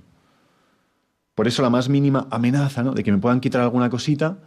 Por 1.33 1.47
eso 1.47 1.61
la 1.61 1.69
más 1.69 1.89
mínima 1.89 2.27
amenaza 2.31 2.83
¿no? 2.83 2.93
de 2.93 3.03
que 3.03 3.11
me 3.11 3.17
puedan 3.17 3.41
quitar 3.41 3.61
alguna 3.61 3.89
cosita, 3.89 4.38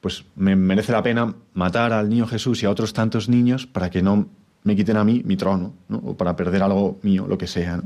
pues 0.00 0.24
me 0.34 0.56
merece 0.56 0.92
la 0.92 1.02
pena 1.02 1.34
matar 1.54 1.92
al 1.92 2.08
niño 2.08 2.26
Jesús 2.26 2.62
y 2.62 2.66
a 2.66 2.70
otros 2.70 2.92
tantos 2.92 3.28
niños 3.28 3.66
para 3.66 3.90
que 3.90 4.02
no 4.02 4.28
me 4.64 4.74
quiten 4.74 4.96
a 4.96 5.04
mí 5.04 5.22
mi 5.24 5.36
trono, 5.36 5.74
¿no? 5.88 5.98
o 5.98 6.16
para 6.16 6.34
perder 6.34 6.62
algo 6.62 6.98
mío, 7.02 7.26
lo 7.28 7.38
que 7.38 7.46
sea. 7.46 7.76
¿no? 7.76 7.84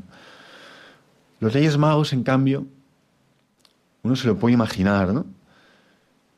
Los 1.40 1.52
reyes 1.52 1.76
magos, 1.76 2.12
en 2.12 2.22
cambio, 2.22 2.66
uno 4.02 4.16
se 4.16 4.28
lo 4.28 4.38
puede 4.38 4.54
imaginar, 4.54 5.12
¿no? 5.12 5.26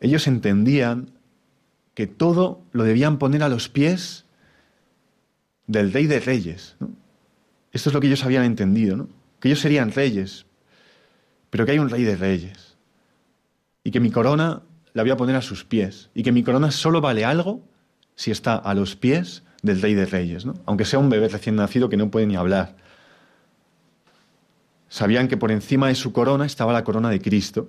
Ellos 0.00 0.26
entendían 0.26 1.10
que 1.94 2.06
todo 2.06 2.60
lo 2.72 2.84
debían 2.84 3.18
poner 3.18 3.42
a 3.42 3.48
los 3.48 3.68
pies 3.68 4.23
del 5.66 5.92
rey 5.92 6.07
de 6.07 6.20
reyes. 6.20 6.77
Esto 7.72 7.90
es 7.90 7.94
lo 7.94 8.00
que 8.00 8.07
ellos 8.07 8.24
habían 8.24 8.44
entendido, 8.44 8.96
¿no? 8.96 9.09
que 9.40 9.48
ellos 9.48 9.61
serían 9.61 9.92
reyes, 9.92 10.46
pero 11.50 11.66
que 11.66 11.72
hay 11.72 11.79
un 11.79 11.90
rey 11.90 12.03
de 12.03 12.16
reyes. 12.16 12.77
Y 13.83 13.90
que 13.90 14.00
mi 14.00 14.11
corona 14.11 14.62
la 14.92 15.03
voy 15.03 15.11
a 15.11 15.16
poner 15.16 15.37
a 15.37 15.42
sus 15.42 15.64
pies. 15.64 16.11
Y 16.14 16.22
que 16.22 16.33
mi 16.33 16.42
corona 16.42 16.70
solo 16.70 17.00
vale 17.00 17.24
algo 17.24 17.62
si 18.14 18.31
está 18.31 18.55
a 18.55 18.74
los 18.74 18.96
pies 18.96 19.42
del 19.62 19.83
rey 19.83 19.94
de 19.94 20.07
reyes, 20.07 20.46
¿no? 20.46 20.55
aunque 20.66 20.85
sea 20.85 20.98
un 20.98 21.11
bebé 21.11 21.29
recién 21.29 21.57
nacido 21.57 21.88
que 21.88 21.96
no 21.96 22.11
puede 22.11 22.27
ni 22.27 22.37
hablar. 22.37 22.77
Sabían 24.88 25.27
que 25.27 25.37
por 25.37 25.50
encima 25.50 25.88
de 25.88 25.94
su 25.94 26.12
corona 26.12 26.46
estaba 26.46 26.72
la 26.72 26.85
corona 26.85 27.11
de 27.11 27.20
Cristo. 27.20 27.68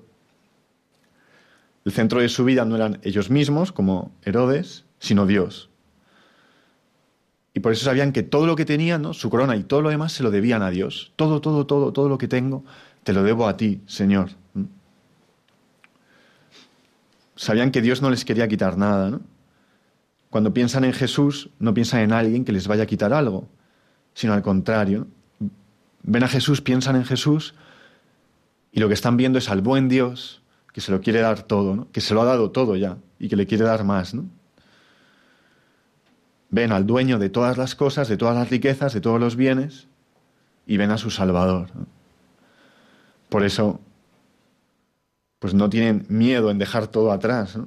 El 1.83 1.91
centro 1.91 2.21
de 2.21 2.29
su 2.29 2.45
vida 2.45 2.65
no 2.65 2.75
eran 2.75 2.99
ellos 3.03 3.29
mismos, 3.29 3.71
como 3.71 4.11
Herodes, 4.23 4.85
sino 4.99 5.25
Dios. 5.25 5.69
Y 7.55 7.61
por 7.61 7.71
eso 7.71 7.85
sabían 7.85 8.11
que 8.11 8.21
todo 8.21 8.45
lo 8.45 8.57
que 8.57 8.65
tenían, 8.65 9.01
¿no? 9.01 9.13
su 9.13 9.29
corona 9.29 9.55
y 9.55 9.63
todo 9.63 9.81
lo 9.81 9.89
demás, 9.89 10.11
se 10.11 10.23
lo 10.23 10.29
debían 10.29 10.61
a 10.61 10.69
Dios. 10.69 11.13
Todo, 11.15 11.39
todo, 11.39 11.65
todo, 11.65 11.93
todo 11.93 12.09
lo 12.09 12.17
que 12.17 12.27
tengo, 12.27 12.65
te 13.03 13.13
lo 13.13 13.23
debo 13.23 13.47
a 13.47 13.55
ti, 13.55 13.81
Señor. 13.87 14.31
Sabían 17.37 17.71
que 17.71 17.81
Dios 17.81 18.01
no 18.01 18.09
les 18.09 18.25
quería 18.25 18.49
quitar 18.49 18.77
nada. 18.77 19.09
¿no? 19.09 19.21
Cuando 20.29 20.53
piensan 20.53 20.83
en 20.83 20.91
Jesús, 20.91 21.49
no 21.57 21.73
piensan 21.73 22.01
en 22.01 22.11
alguien 22.11 22.43
que 22.43 22.51
les 22.51 22.67
vaya 22.67 22.83
a 22.83 22.87
quitar 22.87 23.13
algo, 23.13 23.47
sino 24.13 24.33
al 24.33 24.41
contrario. 24.41 25.07
Ven 26.03 26.23
a 26.23 26.27
Jesús, 26.27 26.59
piensan 26.59 26.97
en 26.97 27.05
Jesús 27.05 27.55
y 28.73 28.81
lo 28.81 28.89
que 28.89 28.95
están 28.95 29.15
viendo 29.15 29.39
es 29.39 29.49
al 29.49 29.61
buen 29.61 29.87
Dios 29.87 30.41
que 30.73 30.81
se 30.81 30.91
lo 30.91 30.99
quiere 30.99 31.21
dar 31.21 31.43
todo, 31.43 31.87
que 31.93 32.01
se 32.01 32.13
lo 32.13 32.21
ha 32.21 32.25
dado 32.25 32.51
todo 32.51 32.75
ya 32.75 32.97
y 33.17 33.29
que 33.29 33.37
le 33.37 33.47
quiere 33.47 33.63
dar 33.63 33.85
más. 33.85 34.13
¿no? 34.13 34.25
Ven 36.55 36.71
al 36.71 36.87
dueño 36.87 37.19
de 37.19 37.29
todas 37.29 37.57
las 37.57 37.75
cosas, 37.75 38.07
de 38.07 38.15
todas 38.15 38.33
las 38.33 38.49
riquezas, 38.49 38.93
de 38.93 39.01
todos 39.01 39.19
los 39.19 39.35
bienes, 39.35 39.87
y 40.65 40.77
ven 40.77 40.89
a 40.89 40.97
su 40.97 41.11
Salvador. 41.11 41.67
Por 43.27 43.43
eso, 43.43 43.81
pues 45.39 45.53
no 45.53 45.69
tienen 45.69 46.05
miedo 46.07 46.49
en 46.49 46.57
dejar 46.57 46.87
todo 46.87 47.11
atrás. 47.11 47.57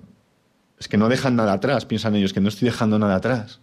Es 0.78 0.88
que 0.88 0.96
no 0.96 1.10
dejan 1.10 1.36
nada 1.36 1.52
atrás, 1.52 1.84
piensan 1.84 2.14
ellos, 2.14 2.32
que 2.32 2.40
no 2.40 2.48
estoy 2.48 2.66
dejando 2.66 2.98
nada 2.98 3.16
atrás. 3.16 3.60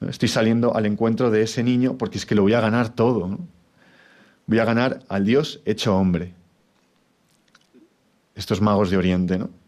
Estoy 0.00 0.28
saliendo 0.28 0.74
al 0.74 0.86
encuentro 0.86 1.30
de 1.30 1.42
ese 1.42 1.62
niño 1.62 1.96
porque 1.96 2.18
es 2.18 2.26
que 2.26 2.34
lo 2.34 2.42
voy 2.42 2.54
a 2.54 2.60
ganar 2.60 2.88
todo. 2.88 3.38
Voy 4.46 4.58
a 4.58 4.64
ganar 4.64 4.98
al 5.08 5.24
Dios 5.24 5.60
hecho 5.64 5.96
hombre. 5.96 6.34
Estos 8.34 8.60
magos 8.60 8.90
de 8.90 8.96
Oriente, 8.96 9.38
¿no? 9.38 9.61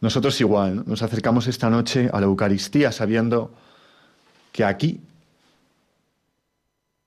Nosotros 0.00 0.40
igual, 0.40 0.84
nos 0.86 1.02
acercamos 1.02 1.46
esta 1.46 1.68
noche 1.68 2.08
a 2.12 2.20
la 2.20 2.26
Eucaristía 2.26 2.90
sabiendo 2.90 3.52
que 4.50 4.64
aquí, 4.64 5.00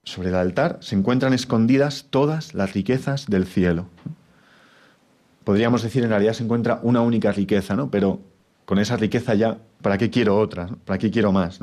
sobre 0.03 0.29
el 0.29 0.35
altar, 0.35 0.77
se 0.81 0.95
encuentran 0.95 1.33
escondidas 1.33 2.05
todas 2.11 2.53
las 2.53 2.73
riquezas 2.73 3.25
del 3.25 3.47
cielo. 3.47 3.87
Podríamos 5.43 5.81
decir, 5.81 6.03
en 6.03 6.09
realidad 6.09 6.33
se 6.33 6.43
encuentra 6.43 6.79
una 6.83 7.01
única 7.01 7.31
riqueza, 7.31 7.75
¿no? 7.75 7.89
Pero 7.89 8.21
con 8.65 8.77
esa 8.77 8.95
riqueza 8.95 9.33
ya, 9.33 9.57
¿para 9.81 9.97
qué 9.97 10.11
quiero 10.11 10.37
otra? 10.37 10.67
¿Para 10.85 10.99
qué 10.99 11.09
quiero 11.09 11.31
más? 11.31 11.59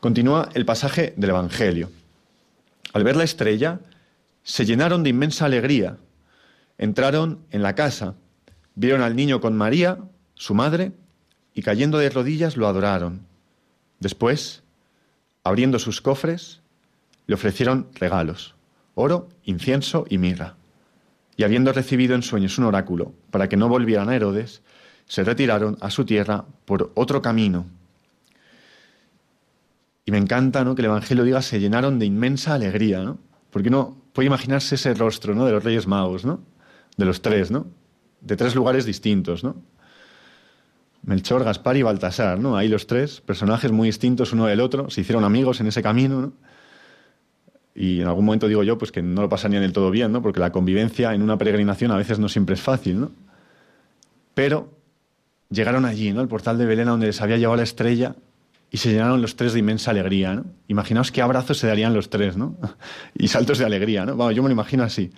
Continúa 0.00 0.48
el 0.54 0.66
pasaje 0.66 1.14
del 1.16 1.30
Evangelio. 1.30 1.90
Al 2.92 3.04
ver 3.04 3.16
la 3.16 3.24
estrella, 3.24 3.78
se 4.42 4.64
llenaron 4.64 5.04
de 5.04 5.10
inmensa 5.10 5.44
alegría 5.44 5.98
Entraron 6.78 7.40
en 7.50 7.62
la 7.62 7.74
casa, 7.74 8.14
vieron 8.76 9.02
al 9.02 9.16
niño 9.16 9.40
con 9.40 9.56
María, 9.56 9.98
su 10.34 10.54
madre, 10.54 10.92
y 11.52 11.62
cayendo 11.62 11.98
de 11.98 12.08
rodillas 12.08 12.56
lo 12.56 12.68
adoraron. 12.68 13.26
Después, 13.98 14.62
abriendo 15.42 15.80
sus 15.80 16.00
cofres, 16.00 16.60
le 17.26 17.34
ofrecieron 17.34 17.88
regalos, 17.94 18.54
oro, 18.94 19.28
incienso 19.42 20.06
y 20.08 20.18
mirra. 20.18 20.54
Y 21.36 21.42
habiendo 21.42 21.72
recibido 21.72 22.14
en 22.14 22.22
sueños 22.22 22.58
un 22.58 22.64
oráculo 22.64 23.12
para 23.30 23.48
que 23.48 23.56
no 23.56 23.68
volvieran 23.68 24.08
a 24.08 24.14
Herodes, 24.14 24.62
se 25.06 25.24
retiraron 25.24 25.76
a 25.80 25.90
su 25.90 26.04
tierra 26.04 26.44
por 26.64 26.92
otro 26.94 27.20
camino. 27.22 27.66
Y 30.04 30.12
me 30.12 30.18
encanta 30.18 30.64
¿no? 30.64 30.74
que 30.74 30.82
el 30.82 30.86
Evangelio 30.86 31.24
diga 31.24 31.42
se 31.42 31.60
llenaron 31.60 31.98
de 31.98 32.06
inmensa 32.06 32.54
alegría, 32.54 33.02
¿no? 33.02 33.18
Porque 33.50 33.68
uno 33.68 33.96
puede 34.12 34.26
imaginarse 34.26 34.76
ese 34.76 34.94
rostro 34.94 35.34
¿no? 35.34 35.44
de 35.44 35.52
los 35.52 35.64
Reyes 35.64 35.86
Magos, 35.86 36.24
¿no? 36.24 36.40
De 36.98 37.04
los 37.06 37.22
tres, 37.22 37.50
¿no? 37.50 37.66
De 38.20 38.36
tres 38.36 38.54
lugares 38.54 38.84
distintos, 38.84 39.42
¿no? 39.42 39.56
Melchor, 41.02 41.44
Gaspar 41.44 41.76
y 41.76 41.82
Baltasar, 41.82 42.38
¿no? 42.38 42.56
Ahí 42.56 42.68
los 42.68 42.86
tres, 42.86 43.22
personajes 43.22 43.72
muy 43.72 43.88
distintos 43.88 44.32
uno 44.32 44.46
del 44.46 44.60
otro, 44.60 44.90
se 44.90 45.00
hicieron 45.00 45.24
amigos 45.24 45.60
en 45.60 45.68
ese 45.68 45.82
camino, 45.82 46.20
¿no? 46.20 46.32
Y 47.74 48.00
en 48.00 48.08
algún 48.08 48.24
momento 48.24 48.48
digo 48.48 48.64
yo, 48.64 48.76
pues 48.76 48.90
que 48.90 49.00
no 49.00 49.22
lo 49.22 49.28
pasarían 49.28 49.62
del 49.62 49.72
todo 49.72 49.90
bien, 49.92 50.10
¿no? 50.10 50.20
Porque 50.20 50.40
la 50.40 50.50
convivencia 50.50 51.14
en 51.14 51.22
una 51.22 51.38
peregrinación 51.38 51.92
a 51.92 51.96
veces 51.96 52.18
no 52.18 52.28
siempre 52.28 52.56
es 52.56 52.60
fácil, 52.60 53.00
¿no? 53.00 53.12
Pero 54.34 54.74
llegaron 55.48 55.84
allí, 55.84 56.12
¿no? 56.12 56.20
El 56.20 56.28
portal 56.28 56.58
de 56.58 56.66
Belén, 56.66 56.86
donde 56.86 57.06
les 57.06 57.20
había 57.20 57.36
llevado 57.36 57.56
la 57.56 57.62
estrella, 57.62 58.16
y 58.70 58.78
se 58.78 58.90
llenaron 58.90 59.22
los 59.22 59.36
tres 59.36 59.52
de 59.52 59.60
inmensa 59.60 59.92
alegría, 59.92 60.34
¿no? 60.34 60.44
Imaginaos 60.66 61.12
qué 61.12 61.22
abrazos 61.22 61.58
se 61.58 61.68
darían 61.68 61.94
los 61.94 62.10
tres, 62.10 62.36
¿no? 62.36 62.56
y 63.14 63.28
saltos 63.28 63.58
de 63.58 63.64
alegría, 63.64 64.04
¿no? 64.04 64.16
Vamos, 64.16 64.34
yo 64.34 64.42
me 64.42 64.48
lo 64.48 64.54
imagino 64.54 64.82
así. 64.82 65.12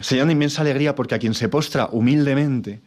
Se 0.00 0.14
llenan 0.14 0.28
de 0.28 0.34
inmensa 0.34 0.62
alegría 0.62 0.94
porque 0.94 1.14
a 1.14 1.18
quien 1.18 1.34
se 1.34 1.48
postra 1.48 1.88
humildemente 1.90 2.82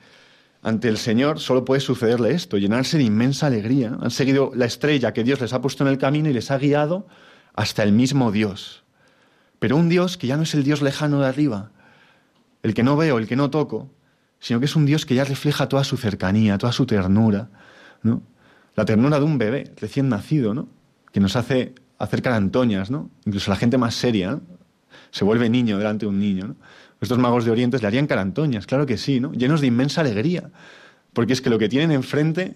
ante 0.64 0.88
el 0.88 0.98
Señor 0.98 1.40
solo 1.40 1.66
puede 1.66 1.82
sucederle 1.82 2.34
esto, 2.34 2.58
llenarse 2.58 2.98
de 2.98 3.04
inmensa 3.04 3.48
alegría. 3.48 3.98
Han 4.00 4.12
seguido 4.12 4.52
la 4.54 4.66
estrella 4.66 5.12
que 5.12 5.24
Dios 5.24 5.42
les 5.42 5.54
ha 5.54 5.62
puesto 5.62 5.84
en 5.84 5.90
el 5.90 5.98
camino 5.98 6.30
y 6.30 6.34
les 6.34 6.52
ha 6.52 6.58
guiado 6.58 7.08
hasta 7.56 7.82
el 7.84 7.92
mismo 7.92 8.32
Dios. 8.32 8.84
Pero 9.60 9.76
un 9.76 9.90
Dios 9.90 10.18
que 10.18 10.28
ya 10.28 10.38
no 10.38 10.44
es 10.44 10.54
el 10.54 10.64
Dios 10.64 10.82
lejano 10.82 11.20
de 11.20 11.28
arriba, 11.28 11.72
el 12.62 12.74
que 12.76 12.84
no 12.84 12.96
veo, 12.96 13.18
el 13.18 13.28
que 13.28 13.36
no 13.36 13.50
toco, 13.50 13.90
sino 14.40 14.60
que 14.60 14.66
es 14.66 14.76
un 14.76 14.86
Dios 14.86 15.06
que 15.06 15.16
ya 15.16 15.24
refleja 15.24 15.68
toda 15.68 15.84
su 15.84 15.98
cercanía, 15.98 16.58
toda 16.60 16.72
su 16.72 16.86
ternura, 16.86 17.50
¿no? 18.04 18.22
La 18.76 18.86
ternura 18.86 19.20
de 19.20 19.26
un 19.26 19.38
bebé 19.38 19.74
recién 19.78 20.10
nacido, 20.10 20.54
¿no? 20.54 20.68
Que 21.12 21.20
nos 21.20 21.36
hace 21.36 21.74
acercar 21.98 22.34
antoñas, 22.34 22.92
¿no? 22.92 23.10
Incluso 23.26 23.50
la 23.52 23.58
gente 23.58 23.78
más 23.78 23.96
seria, 23.96 24.40
Se 25.12 25.24
vuelve 25.24 25.50
niño 25.50 25.78
delante 25.78 26.06
de 26.06 26.10
un 26.10 26.20
niño, 26.20 26.48
¿no? 26.48 26.56
Estos 27.02 27.18
magos 27.18 27.46
de 27.46 27.52
Oriente 27.52 27.80
le 27.80 27.88
harían 27.88 28.06
carantoñas, 28.06 28.68
claro 28.68 28.86
que 28.86 28.98
sí, 28.98 29.20
¿no? 29.20 29.34
Llenos 29.34 29.60
de 29.60 29.68
inmensa 29.68 30.02
alegría. 30.02 30.52
Porque 31.14 31.34
es 31.34 31.42
que 31.42 31.50
lo 31.50 31.58
que 31.58 31.68
tienen 31.68 31.92
enfrente 31.92 32.56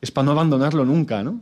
es 0.00 0.10
para 0.12 0.24
no 0.26 0.30
abandonarlo 0.30 0.84
nunca, 0.84 1.22
¿no? 1.24 1.40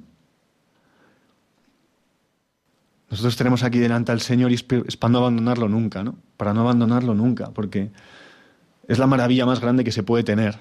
Nosotros 3.10 3.36
tenemos 3.36 3.62
aquí 3.62 3.78
delante 3.78 4.12
al 4.12 4.20
Señor 4.20 4.52
y 4.52 4.54
es 4.54 4.96
para 4.96 5.12
no 5.12 5.18
abandonarlo 5.18 5.68
nunca, 5.68 6.02
¿no? 6.02 6.16
Para 6.36 6.54
no 6.54 6.62
abandonarlo 6.62 7.14
nunca, 7.14 7.50
porque 7.50 7.90
es 8.88 8.98
la 8.98 9.06
maravilla 9.06 9.44
más 9.44 9.60
grande 9.60 9.84
que 9.84 9.92
se 9.92 10.02
puede 10.02 10.24
tener. 10.24 10.58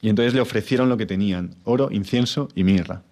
Y 0.00 0.08
entonces 0.08 0.34
le 0.34 0.40
ofrecieron 0.40 0.88
lo 0.88 0.96
que 0.96 1.06
tenían, 1.06 1.56
oro, 1.64 1.88
incienso 1.90 2.48
y 2.54 2.64
mirra. 2.64 3.02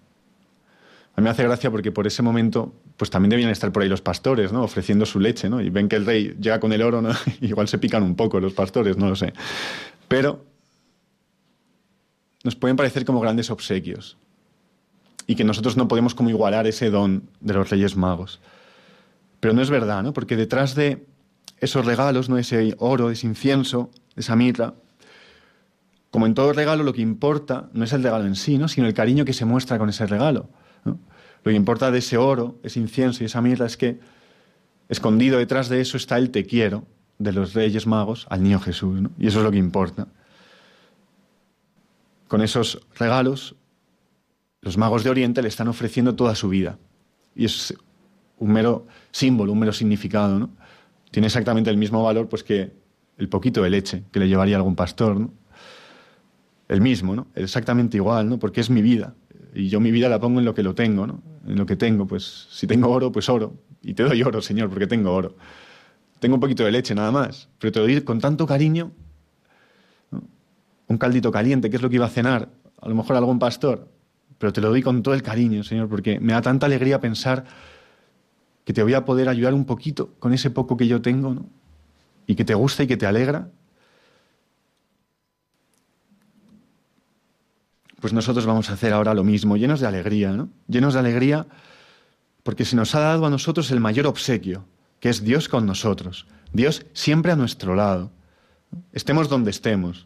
A 1.15 1.21
mí 1.21 1.25
me 1.25 1.29
hace 1.29 1.43
gracia 1.43 1.69
porque 1.69 1.91
por 1.91 2.07
ese 2.07 2.23
momento 2.23 2.73
pues 2.97 3.09
también 3.09 3.31
debían 3.31 3.49
estar 3.49 3.71
por 3.71 3.83
ahí 3.83 3.89
los 3.89 4.01
pastores, 4.01 4.51
¿no? 4.51 4.63
Ofreciendo 4.63 5.05
su 5.05 5.19
leche, 5.19 5.49
¿no? 5.49 5.61
Y 5.61 5.69
ven 5.69 5.89
que 5.89 5.95
el 5.95 6.05
rey 6.05 6.35
llega 6.39 6.59
con 6.59 6.73
el 6.73 6.81
oro, 6.81 7.01
¿no? 7.01 7.11
Igual 7.41 7.67
se 7.67 7.77
pican 7.77 8.03
un 8.03 8.15
poco 8.15 8.39
los 8.39 8.53
pastores, 8.53 8.97
no 8.97 9.09
lo 9.09 9.15
sé. 9.15 9.33
Pero 10.07 10.45
nos 12.43 12.55
pueden 12.55 12.77
parecer 12.77 13.05
como 13.05 13.19
grandes 13.19 13.49
obsequios 13.49 14.17
y 15.25 15.35
que 15.35 15.43
nosotros 15.43 15.77
no 15.77 15.87
podemos 15.87 16.13
como 16.13 16.29
igualar 16.29 16.67
ese 16.67 16.89
don 16.89 17.29
de 17.39 17.53
los 17.53 17.69
reyes 17.69 17.95
magos. 17.95 18.39
Pero 19.39 19.53
no 19.53 19.61
es 19.61 19.69
verdad, 19.69 20.03
¿no? 20.03 20.13
Porque 20.13 20.35
detrás 20.35 20.75
de 20.75 21.05
esos 21.59 21.85
regalos, 21.85 22.29
¿no? 22.29 22.37
Ese 22.37 22.75
oro, 22.77 23.09
ese 23.09 23.25
incienso, 23.25 23.89
esa 24.15 24.35
mirra, 24.35 24.73
como 26.11 26.27
en 26.27 26.35
todo 26.35 26.53
regalo, 26.53 26.83
lo 26.83 26.93
que 26.93 27.01
importa 27.01 27.69
no 27.73 27.85
es 27.85 27.93
el 27.93 28.03
regalo 28.03 28.25
en 28.25 28.35
sí, 28.35 28.57
¿no? 28.57 28.67
Sino 28.67 28.85
el 28.85 28.93
cariño 28.93 29.25
que 29.25 29.33
se 29.33 29.45
muestra 29.45 29.79
con 29.79 29.89
ese 29.89 30.05
regalo. 30.05 30.47
¿no? 30.85 30.99
Lo 31.43 31.51
que 31.51 31.55
importa 31.55 31.91
de 31.91 31.99
ese 31.99 32.17
oro, 32.17 32.59
ese 32.63 32.79
incienso 32.79 33.23
y 33.23 33.25
esa 33.25 33.41
mirra 33.41 33.65
es 33.65 33.77
que 33.77 33.99
escondido 34.87 35.37
detrás 35.37 35.69
de 35.69 35.81
eso 35.81 35.97
está 35.97 36.17
el 36.17 36.29
te 36.29 36.45
quiero 36.45 36.85
de 37.19 37.31
los 37.31 37.53
reyes 37.53 37.85
magos 37.85 38.25
al 38.29 38.43
niño 38.43 38.59
Jesús. 38.59 39.01
¿no? 39.01 39.11
Y 39.17 39.27
eso 39.27 39.39
es 39.39 39.45
lo 39.45 39.51
que 39.51 39.57
importa. 39.57 40.07
Con 42.27 42.41
esos 42.41 42.79
regalos, 42.95 43.55
los 44.61 44.77
magos 44.77 45.03
de 45.03 45.09
Oriente 45.09 45.41
le 45.41 45.49
están 45.49 45.67
ofreciendo 45.67 46.15
toda 46.15 46.35
su 46.35 46.49
vida. 46.49 46.77
Y 47.35 47.45
es 47.45 47.73
un 48.39 48.51
mero 48.51 48.87
símbolo, 49.11 49.51
un 49.51 49.59
mero 49.59 49.73
significado. 49.73 50.39
¿no? 50.39 50.49
Tiene 51.11 51.27
exactamente 51.27 51.69
el 51.69 51.77
mismo 51.77 52.03
valor 52.03 52.29
pues, 52.29 52.43
que 52.43 52.71
el 53.17 53.29
poquito 53.29 53.61
de 53.61 53.69
leche 53.69 54.03
que 54.11 54.19
le 54.19 54.27
llevaría 54.27 54.55
algún 54.55 54.75
pastor. 54.75 55.19
¿no? 55.19 55.33
El 56.69 56.81
mismo, 56.81 57.15
¿no? 57.15 57.27
exactamente 57.35 57.97
igual, 57.97 58.29
¿no? 58.29 58.39
porque 58.39 58.61
es 58.61 58.69
mi 58.69 58.81
vida. 58.81 59.13
Y 59.53 59.69
yo 59.69 59.79
mi 59.79 59.91
vida 59.91 60.09
la 60.09 60.19
pongo 60.19 60.39
en 60.39 60.45
lo 60.45 60.53
que 60.53 60.63
lo 60.63 60.73
tengo, 60.73 61.05
¿no? 61.05 61.21
En 61.47 61.57
lo 61.57 61.65
que 61.65 61.75
tengo, 61.75 62.07
pues 62.07 62.47
si 62.51 62.65
tengo 62.65 62.89
oro, 62.89 63.11
pues 63.11 63.29
oro. 63.29 63.53
Y 63.81 63.93
te 63.93 64.03
doy 64.03 64.23
oro, 64.23 64.41
Señor, 64.41 64.69
porque 64.69 64.87
tengo 64.87 65.13
oro. 65.13 65.35
Tengo 66.19 66.35
un 66.35 66.41
poquito 66.41 66.63
de 66.63 66.71
leche 66.71 66.95
nada 66.95 67.11
más, 67.11 67.49
pero 67.59 67.71
te 67.71 67.79
doy 67.79 68.01
con 68.01 68.19
tanto 68.19 68.47
cariño. 68.47 68.91
Un 70.87 70.97
caldito 70.97 71.31
caliente, 71.31 71.69
que 71.69 71.75
es 71.75 71.81
lo 71.81 71.89
que 71.89 71.95
iba 71.95 72.05
a 72.05 72.09
cenar, 72.09 72.49
a 72.81 72.89
lo 72.89 72.95
mejor 72.95 73.15
algún 73.15 73.39
pastor, 73.39 73.89
pero 74.37 74.51
te 74.51 74.61
lo 74.61 74.69
doy 74.69 74.81
con 74.81 75.03
todo 75.03 75.13
el 75.13 75.21
cariño, 75.21 75.63
Señor, 75.63 75.87
porque 75.87 76.19
me 76.19 76.33
da 76.33 76.41
tanta 76.41 76.65
alegría 76.65 76.99
pensar 76.99 77.45
que 78.65 78.73
te 78.73 78.81
voy 78.83 78.93
a 78.93 79.05
poder 79.05 79.29
ayudar 79.29 79.53
un 79.53 79.65
poquito 79.65 80.13
con 80.19 80.33
ese 80.33 80.49
poco 80.49 80.77
que 80.77 80.87
yo 80.87 81.01
tengo, 81.01 81.33
¿no? 81.33 81.45
Y 82.25 82.35
que 82.35 82.45
te 82.45 82.53
gusta 82.53 82.83
y 82.83 82.87
que 82.87 82.97
te 82.97 83.05
alegra 83.05 83.49
pues 88.03 88.11
nosotros 88.11 88.45
vamos 88.45 88.69
a 88.69 88.73
hacer 88.73 88.91
ahora 88.91 89.13
lo 89.13 89.23
mismo, 89.23 89.55
llenos 89.55 89.79
de 89.79 89.87
alegría, 89.87 90.31
¿no? 90.33 90.49
Llenos 90.67 90.93
de 90.93 90.99
alegría 90.99 91.47
porque 92.43 92.65
se 92.65 92.75
nos 92.75 92.93
ha 92.95 92.99
dado 92.99 93.25
a 93.25 93.29
nosotros 93.29 93.71
el 93.71 93.79
mayor 93.79 94.07
obsequio, 94.07 94.65
que 94.99 95.07
es 95.07 95.23
Dios 95.23 95.47
con 95.47 95.65
nosotros, 95.65 96.27
Dios 96.51 96.85
siempre 96.91 97.31
a 97.31 97.37
nuestro 97.37 97.75
lado, 97.75 98.11
estemos 98.91 99.29
donde 99.29 99.51
estemos. 99.51 100.05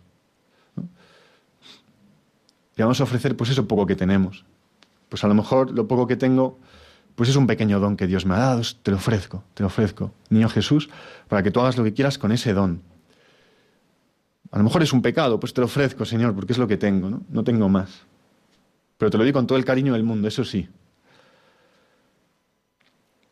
Le 2.76 2.84
vamos 2.84 3.02
a 3.02 3.04
ofrecer 3.06 3.36
pues 3.36 3.50
eso 3.50 3.68
poco 3.68 3.88
que 3.88 3.96
tenemos. 3.96 4.46
Pues 5.10 5.24
a 5.24 5.28
lo 5.28 5.34
mejor 5.34 5.72
lo 5.72 5.88
poco 5.88 6.06
que 6.06 6.18
tengo 6.18 6.60
pues 7.16 7.30
es 7.30 7.36
un 7.36 7.48
pequeño 7.48 7.80
don 7.80 7.98
que 7.98 8.06
Dios 8.06 8.28
me 8.28 8.36
ha 8.36 8.38
dado, 8.38 8.62
te 8.84 8.92
lo 8.92 8.98
ofrezco, 8.98 9.44
te 9.56 9.64
lo 9.64 9.68
ofrezco, 9.68 10.14
niño 10.30 10.50
Jesús, 10.50 10.88
para 11.30 11.42
que 11.42 11.50
tú 11.50 11.62
hagas 11.62 11.78
lo 11.80 11.84
que 11.84 11.96
quieras 11.96 12.20
con 12.20 12.32
ese 12.32 12.54
don. 12.54 12.84
A 14.52 14.58
lo 14.58 14.64
mejor 14.64 14.84
es 14.84 14.94
un 14.94 15.02
pecado, 15.02 15.40
pues 15.40 15.54
te 15.54 15.62
lo 15.62 15.66
ofrezco, 15.66 16.06
Señor, 16.06 16.34
porque 16.34 16.54
es 16.54 16.60
lo 16.60 16.68
que 16.68 16.78
tengo, 16.78 17.10
¿no? 17.10 17.24
No 17.30 17.44
tengo 17.44 17.68
más. 17.70 18.06
Pero 18.98 19.12
te 19.12 19.18
lo 19.18 19.24
digo 19.24 19.36
con 19.36 19.48
todo 19.48 19.58
el 19.58 19.66
cariño 19.66 19.94
del 19.94 20.04
mundo, 20.04 20.28
eso 20.28 20.44
sí. 20.44 20.70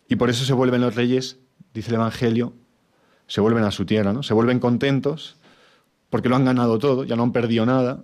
Y 0.07 0.15
por 0.17 0.29
eso 0.29 0.45
se 0.45 0.53
vuelven 0.53 0.81
los 0.81 0.95
reyes, 0.95 1.39
dice 1.73 1.89
el 1.89 1.95
Evangelio, 1.95 2.53
se 3.27 3.41
vuelven 3.41 3.63
a 3.63 3.71
su 3.71 3.85
tierra, 3.85 4.13
¿no? 4.13 4.23
Se 4.23 4.33
vuelven 4.33 4.59
contentos 4.59 5.37
porque 6.09 6.29
lo 6.29 6.35
han 6.35 6.45
ganado 6.45 6.77
todo, 6.79 7.03
ya 7.03 7.15
no 7.15 7.23
han 7.23 7.31
perdido 7.31 7.65
nada. 7.65 8.03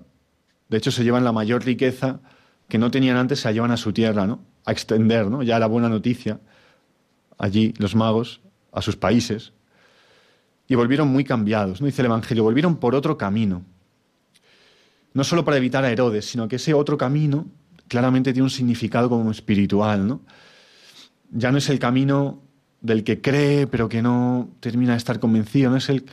De 0.69 0.78
hecho, 0.78 0.91
se 0.91 1.04
llevan 1.04 1.24
la 1.24 1.32
mayor 1.32 1.63
riqueza 1.63 2.21
que 2.67 2.78
no 2.78 2.89
tenían 2.89 3.17
antes, 3.17 3.41
se 3.41 3.50
la 3.50 3.52
llevan 3.52 3.71
a 3.71 3.78
su 3.78 3.93
tierra, 3.93 4.26
¿no? 4.26 4.43
A 4.65 4.71
extender, 4.71 5.28
¿no? 5.28 5.43
Ya 5.43 5.60
la 5.60 5.67
buena 5.67 5.89
noticia. 5.89 6.39
Allí 7.38 7.74
los 7.78 7.95
magos, 7.95 8.41
a 8.71 8.82
sus 8.82 8.95
países, 8.95 9.54
y 10.67 10.76
volvieron 10.76 11.08
muy 11.08 11.24
cambiados, 11.24 11.82
¿no? 11.82 11.88
Dice 11.88 12.02
el 12.02 12.08
Evangelio, 12.08 12.43
volvieron 12.43 12.78
por 12.78 12.95
otro 12.95 13.17
camino. 13.17 13.63
No 15.13 15.24
solo 15.24 15.43
para 15.43 15.58
evitar 15.58 15.84
a 15.84 15.91
Herodes, 15.91 16.26
sino 16.26 16.47
que 16.47 16.56
ese 16.56 16.74
otro 16.74 16.97
camino 16.97 17.47
claramente 17.88 18.32
tiene 18.32 18.43
un 18.43 18.50
significado 18.50 19.10
como 19.10 19.30
espiritual, 19.32 20.08
¿no? 20.08 20.21
Ya 21.32 21.52
no 21.52 21.58
es 21.58 21.69
el 21.69 21.80
camino 21.80 22.41
del 22.80 23.04
que 23.04 23.21
cree 23.21 23.67
pero 23.67 23.89
que 23.89 24.02
no 24.02 24.50
termina 24.60 24.93
de 24.93 24.97
estar 24.97 25.19
convencido, 25.19 25.69
no 25.69 25.78
es 25.78 25.89
el, 25.89 26.06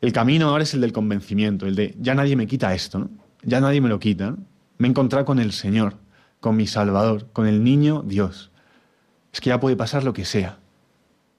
el 0.00 0.12
camino 0.12 0.48
ahora 0.48 0.64
es 0.64 0.74
el 0.74 0.80
del 0.80 0.92
convencimiento, 0.92 1.66
el 1.66 1.74
de 1.74 1.94
ya 2.00 2.14
nadie 2.14 2.34
me 2.34 2.46
quita 2.46 2.74
esto, 2.74 2.98
¿no? 2.98 3.10
ya 3.42 3.60
nadie 3.60 3.80
me 3.80 3.88
lo 3.88 3.98
quita. 3.98 4.36
Me 4.78 4.88
he 4.88 4.90
encontrado 4.90 5.24
con 5.24 5.38
el 5.38 5.52
Señor, 5.52 5.96
con 6.40 6.56
mi 6.56 6.66
Salvador, 6.66 7.28
con 7.32 7.46
el 7.46 7.62
niño 7.62 8.02
Dios. 8.06 8.50
Es 9.32 9.40
que 9.40 9.50
ya 9.50 9.60
puede 9.60 9.76
pasar 9.76 10.04
lo 10.04 10.12
que 10.12 10.24
sea, 10.24 10.58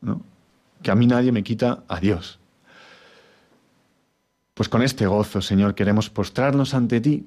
¿no? 0.01 0.21
Que 0.83 0.91
a 0.91 0.95
mí 0.95 1.07
nadie 1.07 1.31
me 1.31 1.43
quita 1.43 1.83
a 1.87 1.99
Dios. 1.99 2.39
Pues 4.53 4.69
con 4.69 4.83
este 4.83 5.07
gozo, 5.07 5.41
Señor, 5.41 5.73
queremos 5.73 6.11
postrarnos 6.11 6.75
ante 6.75 7.01
ti 7.01 7.25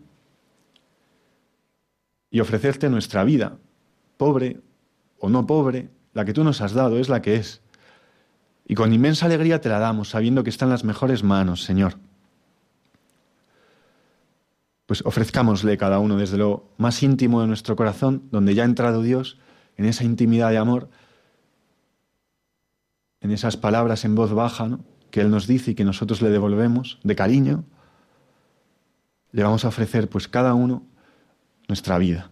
y 2.31 2.41
ofrecerte 2.41 2.89
nuestra 2.89 3.25
vida, 3.25 3.57
pobre 4.17 4.61
o 5.19 5.29
no 5.29 5.47
pobre, 5.47 5.89
la 6.15 6.25
que 6.25 6.33
tú 6.33 6.45
nos 6.45 6.61
has 6.61 6.73
dado 6.73 6.99
es 6.99 7.09
la 7.09 7.23
que 7.23 7.37
es. 7.37 7.63
Y 8.69 8.75
con 8.75 8.93
inmensa 8.93 9.27
alegría 9.27 9.61
te 9.61 9.69
la 9.69 9.79
damos, 9.79 10.11
sabiendo 10.11 10.45
que 10.45 10.51
está 10.51 10.65
en 10.65 10.71
las 10.71 10.85
mejores 10.85 11.25
manos, 11.25 11.63
Señor. 11.63 11.95
Pues 14.87 15.05
ofrezcámosle 15.05 15.77
cada 15.79 15.99
uno 15.99 16.17
desde 16.17 16.37
lo 16.37 16.69
más 16.77 17.03
íntimo 17.03 17.41
de 17.41 17.49
nuestro 17.49 17.75
corazón, 17.75 18.23
donde 18.31 18.55
ya 18.55 18.63
ha 18.63 18.67
entrado 18.67 19.03
Dios, 19.03 19.39
en 19.77 19.85
esa 19.85 20.05
intimidad 20.05 20.51
de 20.51 20.59
amor, 20.59 20.89
en 23.27 23.33
esas 23.33 23.57
palabras 23.57 24.05
en 24.05 24.15
voz 24.15 24.33
baja, 24.33 24.69
¿no? 24.69 24.85
que 25.11 25.21
Él 25.21 25.31
nos 25.31 25.49
dice 25.49 25.73
y 25.73 25.75
que 25.75 25.85
nosotros 25.85 26.23
le 26.23 26.31
devolvemos 26.31 27.01
de 27.03 27.17
cariño, 27.17 27.65
le 29.33 29.43
vamos 29.43 29.65
a 29.65 29.69
ofrecer 29.69 30.09
pues 30.09 30.29
cada 30.29 30.55
uno 30.55 30.85
nuestra 31.67 31.99
vida. 31.99 32.31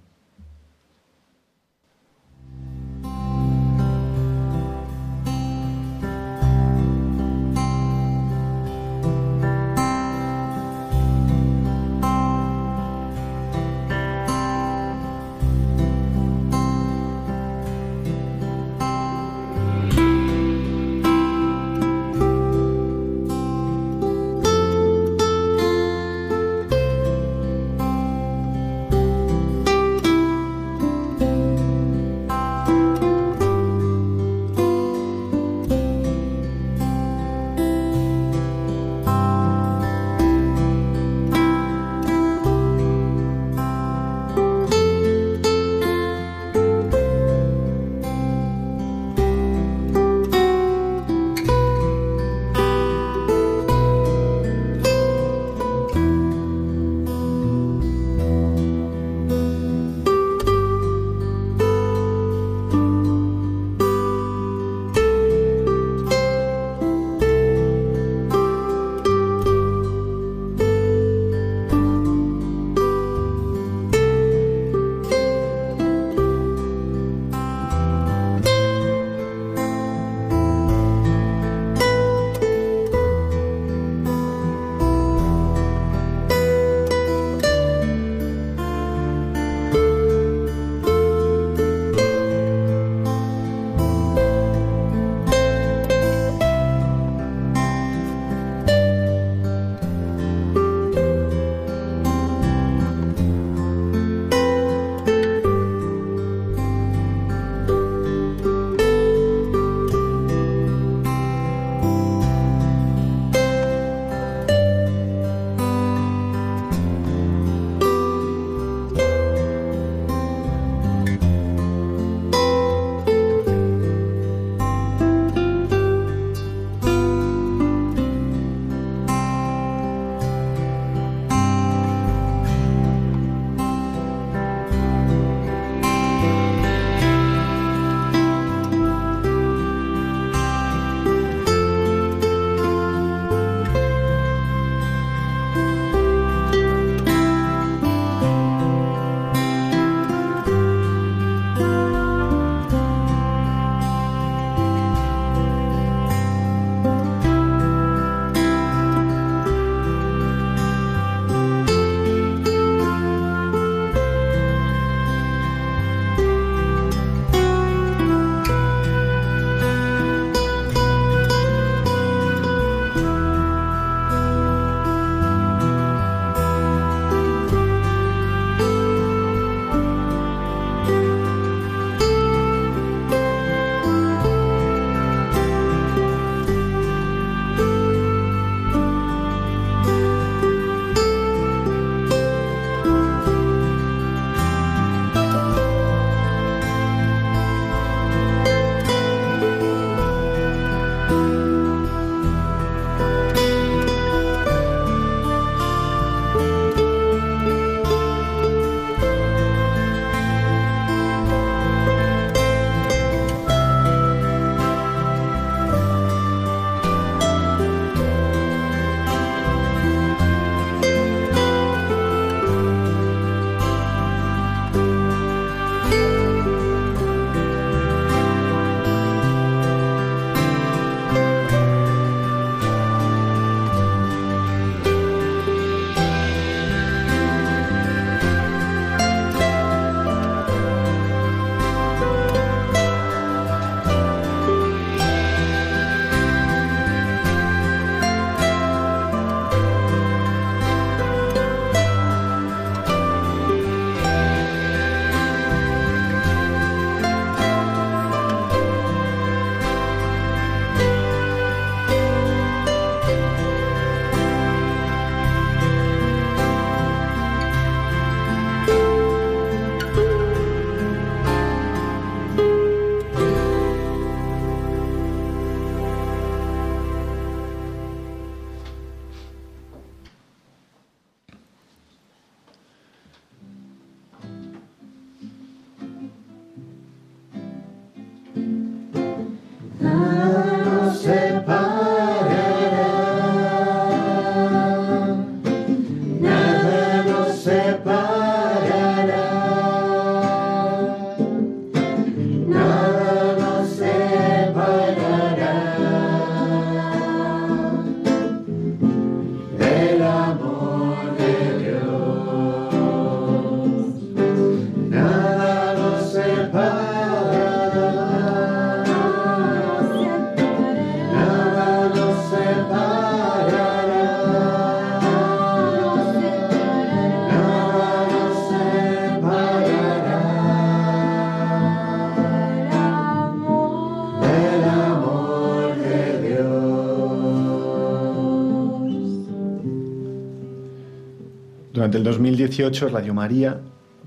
El 342.04 342.10
2018 342.10 342.90
Radio 342.90 343.14
María 343.14 343.60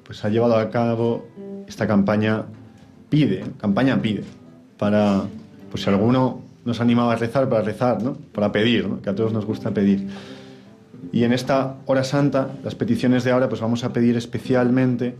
pues, 0.03 0.23
ha 0.23 0.29
llevado 0.29 0.55
a 0.55 0.69
cabo 0.69 1.27
esta 1.67 1.87
campaña 1.87 2.45
Pide, 3.09 3.43
campaña 3.57 3.99
Pide, 3.99 4.23
para, 4.77 5.23
pues 5.71 5.81
si 5.81 5.89
alguno 5.89 6.43
nos 6.63 6.79
animaba 6.79 7.13
a 7.13 7.15
rezar, 7.15 7.49
para 7.49 7.63
rezar, 7.63 8.03
¿no? 8.03 8.13
para 8.33 8.51
pedir, 8.51 8.87
que 9.01 9.09
a 9.09 9.15
todos 9.15 9.33
nos 9.33 9.47
gusta 9.47 9.71
pedir. 9.71 10.09
Y 11.11 11.23
en 11.23 11.33
esta 11.33 11.77
hora 11.87 12.03
santa, 12.03 12.51
las 12.63 12.75
peticiones 12.75 13.23
de 13.23 13.31
ahora, 13.31 13.49
pues 13.49 13.61
vamos 13.61 13.83
a 13.83 13.93
pedir 13.93 14.15
especialmente 14.15 15.15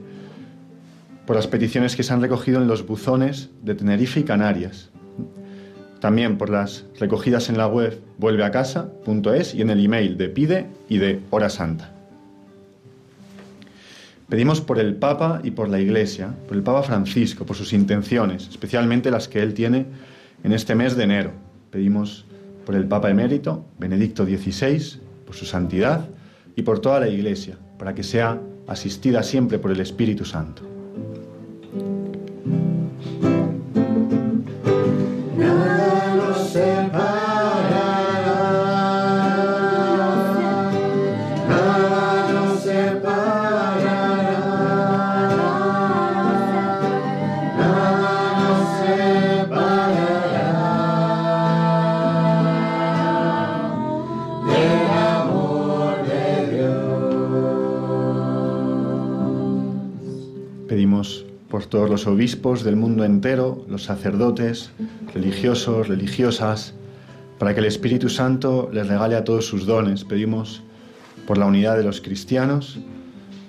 por 1.26 1.36
las 1.36 1.48
peticiones 1.48 1.96
que 1.96 2.04
se 2.04 2.14
han 2.14 2.22
recogido 2.22 2.62
en 2.62 2.68
los 2.68 2.86
buzones 2.86 3.50
de 3.64 3.74
Tenerife 3.74 4.20
y 4.20 4.24
Canarias. 4.24 4.92
También 6.00 6.38
por 6.38 6.52
las 6.52 6.86
recogidas 7.00 7.50
en 7.50 7.58
la 7.58 7.66
web 7.66 8.00
vuelveacasa.es 8.20 9.56
y 9.56 9.62
en 9.64 9.72
el 9.72 9.84
email 9.84 10.16
de 10.16 10.30
Pide 10.30 10.68
y 10.88 11.00
de 11.00 11.22
Hora 11.32 11.50
Santa. 11.50 11.97
Pedimos 14.30 14.60
por 14.60 14.78
el 14.78 14.96
Papa 14.96 15.40
y 15.44 15.52
por 15.52 15.70
la 15.70 15.80
Iglesia, 15.80 16.34
por 16.48 16.58
el 16.58 16.64
Papa 16.64 16.84
Francisco, 16.84 17.46
por 17.46 17.56
sus 17.56 17.72
intenciones, 17.72 18.50
especialmente 18.50 19.10
las 19.10 19.30
que 19.30 19.42
él 19.42 19.54
tiene 19.54 19.86
en 20.44 20.52
este 20.52 20.76
mes 20.76 20.98
de 20.98 21.06
enero. 21.06 21.32
Pedimos 21.72 22.26
por 22.66 22.76
el 22.76 22.86
Papa 22.86 23.10
emérito, 23.10 23.66
Benedicto 23.80 24.26
XVI, 24.26 25.00
por 25.26 25.34
su 25.34 25.46
santidad 25.46 26.10
y 26.58 26.64
por 26.64 26.80
toda 26.80 27.00
la 27.00 27.08
Iglesia, 27.08 27.58
para 27.80 27.96
que 27.96 28.04
sea 28.04 28.42
asistida 28.68 29.24
siempre 29.24 29.60
por 29.60 29.72
el 29.72 29.80
Espíritu 29.80 30.26
Santo. 30.26 30.64
Los 61.98 62.06
obispos 62.06 62.64
del 62.64 62.76
mundo 62.76 63.04
entero, 63.06 63.66
los 63.68 63.86
sacerdotes, 63.86 64.70
religiosos, 65.16 65.88
religiosas, 65.88 66.76
para 67.40 67.56
que 67.56 67.60
el 67.60 67.66
Espíritu 67.66 68.08
Santo 68.08 68.70
les 68.72 68.88
regale 68.88 69.16
a 69.16 69.24
todos 69.24 69.48
sus 69.48 69.66
dones. 69.66 70.04
Pedimos 70.04 70.62
por 71.26 71.40
la 71.40 71.48
unidad 71.48 71.76
de 71.76 71.82
los 71.82 72.00
cristianos, 72.00 72.78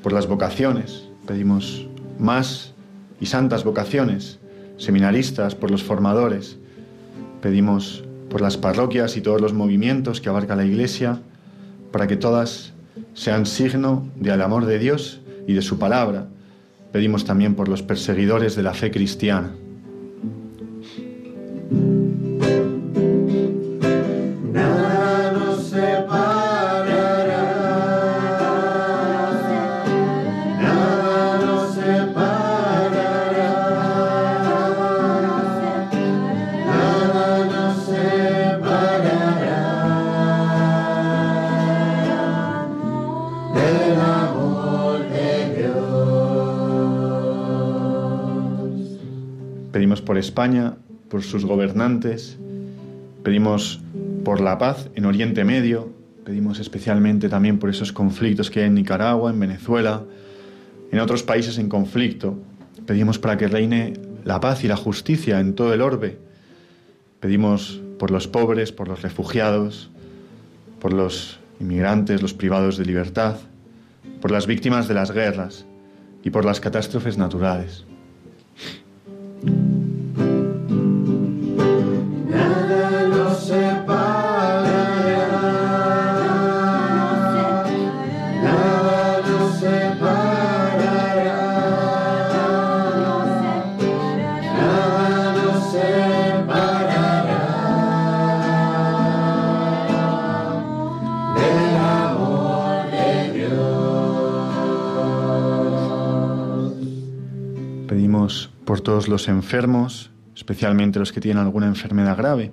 por 0.03 0.15
las 0.15 0.27
vocaciones, 0.27 1.11
pedimos 1.27 1.87
más 2.19 2.73
y 3.21 3.27
santas 3.27 3.65
vocaciones, 3.65 4.39
seminaristas, 4.79 5.55
por 5.55 5.71
los 5.71 5.85
formadores, 5.85 6.57
pedimos 7.43 8.03
por 8.31 8.41
las 8.41 8.57
parroquias 8.57 9.19
y 9.19 9.21
todos 9.21 9.43
los 9.43 9.53
movimientos 9.53 10.23
que 10.23 10.31
abarca 10.31 10.57
la 10.57 10.65
Iglesia, 10.65 11.21
para 11.93 12.07
que 12.07 12.17
todas 12.17 12.73
sean 13.13 13.45
signo 13.45 14.09
del 14.17 14.41
amor 14.41 14.65
de 14.65 14.79
Dios 14.79 15.21
y 15.47 15.53
de 15.53 15.61
su 15.61 15.79
palabra, 15.79 16.29
Pedimos 16.99 17.25
también 17.25 17.55
por 17.55 17.69
los 17.69 17.85
perseguidores 17.85 18.57
de 18.57 18.65
la 18.65 18.75
fe 18.75 18.91
cristiana. 18.91 19.53
España, 50.19 50.77
por 51.09 51.23
sus 51.23 51.45
gobernantes, 51.45 52.39
pedimos 53.23 53.81
por 54.25 54.41
la 54.41 54.59
paz 54.59 54.91
en 54.95 55.07
Oriente 55.07 55.45
Medio, 55.45 55.93
pedimos 56.25 56.61
especialmente 56.61 57.29
también 57.29 57.59
por 57.59 57.71
esos 57.71 57.93
conflictos 57.93 58.51
que 58.51 58.61
hay 58.61 58.67
en 58.67 58.75
Nicaragua, 58.75 59.31
en 59.31 59.41
Venezuela, 59.41 60.05
en 60.93 60.99
otros 61.01 61.23
países 61.23 61.59
en 61.59 61.69
conflicto. 61.69 62.39
Pedimos 62.87 63.19
para 63.19 63.37
que 63.37 63.49
reine 63.49 63.95
la 64.25 64.41
paz 64.41 64.65
y 64.65 64.69
la 64.69 64.77
justicia 64.77 65.41
en 65.41 65.55
todo 65.55 65.73
el 65.73 65.81
orbe. 65.81 66.19
Pedimos 67.21 67.81
por 67.99 68.11
los 68.11 68.29
pobres, 68.29 68.73
por 68.73 68.89
los 68.89 69.03
refugiados, 69.03 69.91
por 70.81 70.93
los 70.93 71.39
inmigrantes, 71.61 72.23
los 72.23 72.35
privados 72.35 72.77
de 72.77 72.85
libertad, 72.85 73.37
por 74.21 74.31
las 74.31 74.47
víctimas 74.47 74.89
de 74.89 74.95
las 74.95 75.11
guerras 75.11 75.67
y 76.23 76.31
por 76.31 76.45
las 76.45 76.61
catástrofes 76.61 77.19
naturales. 77.19 77.85
Todos 108.89 109.07
los 109.07 109.29
enfermos, 109.29 110.11
especialmente 110.35 110.99
los 110.99 111.13
que 111.13 111.21
tienen 111.21 111.45
alguna 111.45 111.67
enfermedad 111.67 112.17
grave, 112.17 112.53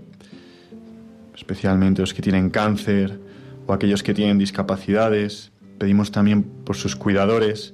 especialmente 1.34 2.02
los 2.02 2.14
que 2.14 2.22
tienen 2.22 2.50
cáncer 2.50 3.22
o 3.66 3.72
aquellos 3.72 4.04
que 4.04 4.14
tienen 4.14 4.38
discapacidades. 4.38 5.54
Pedimos 5.78 6.12
también 6.12 6.44
por 6.44 6.76
sus 6.76 6.98
cuidadores, 6.98 7.74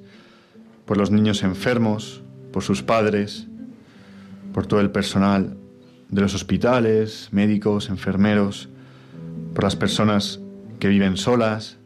por 0.86 0.96
los 0.96 1.10
niños 1.10 1.42
enfermos, 1.42 2.22
por 2.52 2.62
sus 2.62 2.84
padres, 2.84 3.48
por 4.54 4.68
todo 4.68 4.78
el 4.78 4.92
personal 4.92 5.56
de 6.10 6.20
los 6.20 6.32
hospitales, 6.32 7.30
médicos, 7.32 7.88
enfermeros, 7.88 8.68
por 9.56 9.64
las 9.64 9.74
personas 9.74 10.38
que 10.78 10.86
viven 10.86 11.16
solas. 11.16 11.78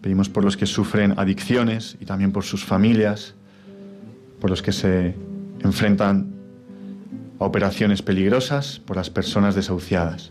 Pedimos 0.00 0.30
por 0.30 0.44
los 0.44 0.56
que 0.56 0.64
sufren 0.64 1.12
adicciones 1.18 1.98
y 2.00 2.06
también 2.06 2.32
por 2.32 2.44
sus 2.44 2.64
familias, 2.64 3.34
por 4.40 4.48
los 4.48 4.62
que 4.62 4.72
se 4.72 5.14
enfrentan 5.62 6.32
a 7.38 7.44
operaciones 7.44 8.02
peligrosas 8.02 8.80
por 8.84 8.96
las 8.96 9.10
personas 9.10 9.54
desahuciadas. 9.54 10.30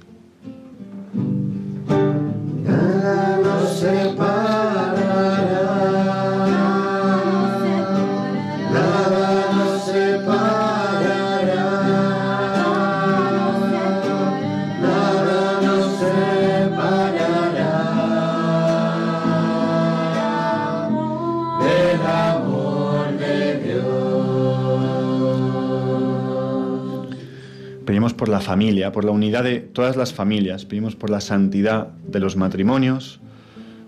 Pedimos 27.90 28.14
por 28.14 28.30
la 28.30 28.40
familia, 28.40 28.92
por 28.92 29.04
la 29.04 29.10
unidad 29.10 29.44
de 29.44 29.62
todas 29.62 29.96
las 29.96 30.14
familias. 30.14 30.64
Pedimos 30.64 30.96
por 30.96 31.10
la 31.10 31.22
santidad 31.22 31.88
de 31.88 32.20
los 32.20 32.36
matrimonios, 32.36 33.20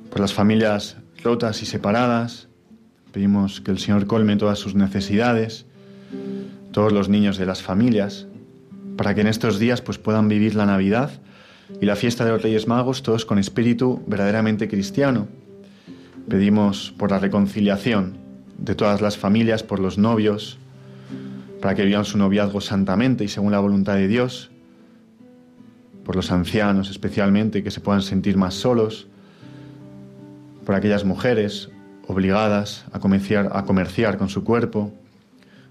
por 0.09 0.19
las 0.19 0.33
familias 0.33 0.97
rotas 1.23 1.61
y 1.61 1.67
separadas. 1.67 2.47
Pedimos 3.11 3.61
que 3.61 3.69
el 3.69 3.77
Señor 3.77 4.07
colme 4.07 4.35
todas 4.37 4.57
sus 4.57 4.73
necesidades, 4.73 5.67
todos 6.71 6.91
los 6.91 7.09
niños 7.09 7.37
de 7.37 7.45
las 7.45 7.61
familias, 7.61 8.25
para 8.97 9.13
que 9.13 9.21
en 9.21 9.27
estos 9.27 9.59
días 9.59 9.83
pues, 9.83 9.99
puedan 9.99 10.27
vivir 10.29 10.55
la 10.55 10.65
Navidad 10.65 11.11
y 11.79 11.85
la 11.85 11.95
fiesta 11.95 12.25
de 12.25 12.31
los 12.31 12.41
Reyes 12.41 12.67
Magos 12.67 13.03
todos 13.03 13.23
con 13.23 13.37
espíritu 13.37 14.01
verdaderamente 14.07 14.67
cristiano. 14.67 15.27
Pedimos 16.27 16.91
por 16.97 17.11
la 17.11 17.19
reconciliación 17.19 18.17
de 18.57 18.73
todas 18.73 18.99
las 18.99 19.19
familias, 19.19 19.61
por 19.61 19.79
los 19.79 19.99
novios, 19.99 20.57
para 21.61 21.75
que 21.75 21.85
vivan 21.85 22.05
su 22.05 22.17
noviazgo 22.17 22.59
santamente 22.59 23.23
y 23.23 23.27
según 23.27 23.51
la 23.51 23.59
voluntad 23.59 23.93
de 23.93 24.07
Dios, 24.07 24.51
por 26.03 26.15
los 26.15 26.31
ancianos 26.31 26.89
especialmente, 26.89 27.63
que 27.63 27.71
se 27.71 27.79
puedan 27.79 28.01
sentir 28.01 28.35
más 28.35 28.55
solos, 28.55 29.07
por 30.65 30.75
aquellas 30.75 31.05
mujeres 31.05 31.69
obligadas 32.07 32.85
a 32.91 32.99
comerciar, 32.99 33.51
a 33.53 33.63
comerciar 33.63 34.17
con 34.17 34.29
su 34.29 34.43
cuerpo, 34.43 34.91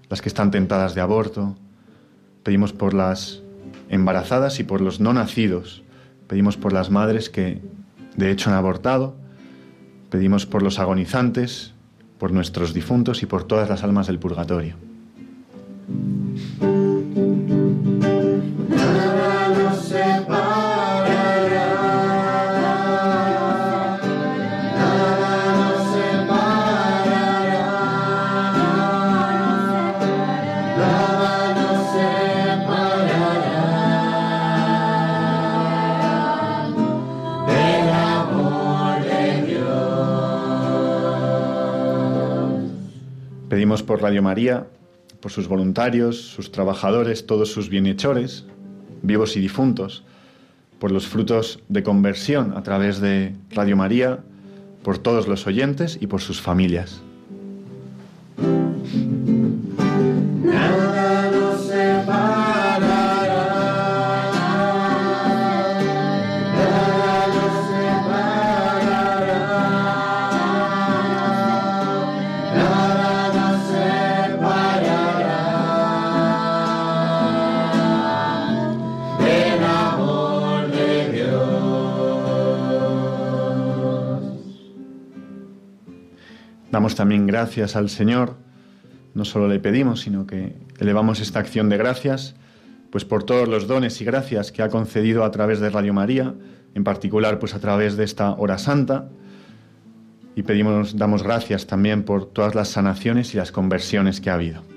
las 0.09 0.21
que 0.21 0.29
están 0.29 0.49
tentadas 0.49 0.95
de 0.95 1.01
aborto. 1.01 1.55
Pedimos 2.43 2.73
por 2.73 2.93
las 2.93 3.41
embarazadas 3.89 4.59
y 4.59 4.63
por 4.63 4.81
los 4.81 4.99
no 4.99 5.13
nacidos. 5.13 5.83
Pedimos 6.27 6.57
por 6.57 6.73
las 6.73 6.89
madres 6.89 7.29
que 7.29 7.61
de 8.15 8.31
hecho 8.31 8.49
han 8.49 8.55
abortado. 8.55 9.15
Pedimos 10.09 10.45
por 10.45 10.63
los 10.63 10.79
agonizantes, 10.79 11.73
por 12.17 12.31
nuestros 12.31 12.73
difuntos 12.73 13.23
y 13.23 13.25
por 13.25 13.43
todas 13.43 13.69
las 13.69 13.83
almas 13.83 14.07
del 14.07 14.19
purgatorio. 14.19 14.90
Pedimos 43.51 43.83
por 43.83 44.01
Radio 44.01 44.23
María 44.23 44.65
por 45.21 45.31
sus 45.31 45.47
voluntarios, 45.47 46.17
sus 46.19 46.51
trabajadores, 46.51 47.25
todos 47.25 47.51
sus 47.51 47.69
bienhechores, 47.69 48.45
vivos 49.03 49.37
y 49.37 49.39
difuntos, 49.39 50.03
por 50.79 50.91
los 50.91 51.07
frutos 51.07 51.59
de 51.69 51.83
conversión 51.83 52.57
a 52.57 52.63
través 52.63 52.99
de 52.99 53.35
Radio 53.51 53.77
María, 53.77 54.19
por 54.83 54.97
todos 54.97 55.27
los 55.27 55.45
oyentes 55.45 55.97
y 56.01 56.07
por 56.07 56.21
sus 56.21 56.41
familias. 56.41 57.01
También 87.01 87.25
gracias 87.25 87.75
al 87.75 87.89
Señor, 87.89 88.35
no 89.15 89.25
solo 89.25 89.47
le 89.47 89.59
pedimos, 89.59 90.01
sino 90.01 90.27
que 90.27 90.53
elevamos 90.77 91.19
esta 91.19 91.39
acción 91.39 91.67
de 91.67 91.75
gracias, 91.75 92.35
pues 92.91 93.05
por 93.05 93.23
todos 93.23 93.47
los 93.47 93.65
dones 93.65 93.99
y 94.01 94.05
gracias 94.05 94.51
que 94.51 94.61
ha 94.61 94.69
concedido 94.69 95.23
a 95.23 95.31
través 95.31 95.59
de 95.59 95.71
Radio 95.71 95.95
María, 95.95 96.35
en 96.75 96.83
particular 96.83 97.39
pues 97.39 97.55
a 97.55 97.59
través 97.59 97.97
de 97.97 98.03
esta 98.03 98.35
hora 98.35 98.59
santa, 98.59 99.09
y 100.35 100.43
pedimos, 100.43 100.95
damos 100.95 101.23
gracias 101.23 101.65
también 101.65 102.03
por 102.03 102.27
todas 102.27 102.53
las 102.53 102.67
sanaciones 102.67 103.33
y 103.33 103.37
las 103.37 103.51
conversiones 103.51 104.21
que 104.21 104.29
ha 104.29 104.35
habido. 104.35 104.70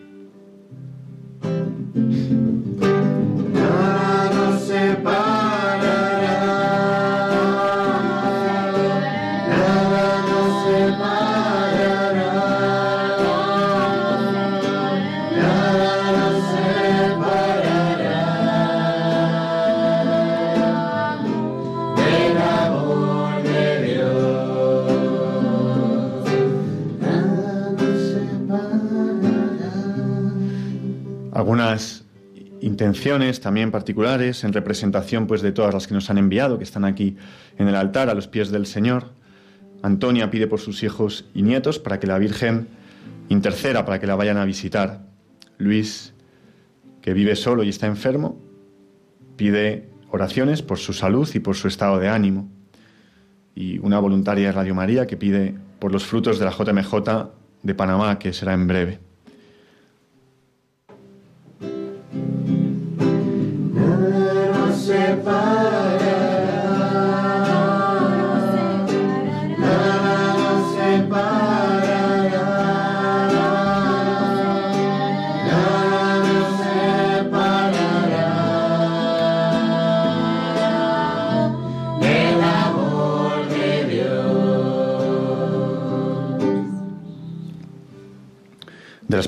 También 33.40 33.70
particulares 33.70 34.44
en 34.44 34.52
representación 34.52 35.26
pues 35.26 35.42
de 35.42 35.52
todas 35.52 35.74
las 35.74 35.86
que 35.86 35.94
nos 35.94 36.10
han 36.10 36.18
enviado, 36.18 36.58
que 36.58 36.64
están 36.64 36.84
aquí 36.84 37.16
en 37.58 37.68
el 37.68 37.74
altar 37.74 38.08
a 38.08 38.14
los 38.14 38.28
pies 38.28 38.50
del 38.50 38.66
Señor. 38.66 39.12
Antonia 39.82 40.30
pide 40.30 40.46
por 40.46 40.60
sus 40.60 40.82
hijos 40.82 41.26
y 41.34 41.42
nietos 41.42 41.78
para 41.78 42.00
que 42.00 42.06
la 42.06 42.18
Virgen 42.18 42.68
interceda 43.28 43.84
para 43.84 43.98
que 44.00 44.06
la 44.06 44.16
vayan 44.16 44.36
a 44.36 44.44
visitar. 44.44 45.06
Luis, 45.58 46.14
que 47.02 47.12
vive 47.12 47.36
solo 47.36 47.62
y 47.62 47.68
está 47.68 47.86
enfermo, 47.86 48.40
pide 49.36 49.88
oraciones 50.10 50.62
por 50.62 50.78
su 50.78 50.92
salud 50.92 51.28
y 51.34 51.40
por 51.40 51.56
su 51.56 51.68
estado 51.68 51.98
de 51.98 52.08
ánimo. 52.08 52.48
Y 53.54 53.78
una 53.78 53.98
voluntaria 53.98 54.46
de 54.46 54.52
Radio 54.52 54.74
María 54.74 55.06
que 55.06 55.16
pide 55.16 55.54
por 55.78 55.92
los 55.92 56.04
frutos 56.04 56.38
de 56.38 56.44
la 56.44 56.50
JMJ 56.50 56.94
de 57.62 57.74
Panamá, 57.74 58.18
que 58.18 58.32
será 58.32 58.54
en 58.54 58.66
breve. 58.66 59.00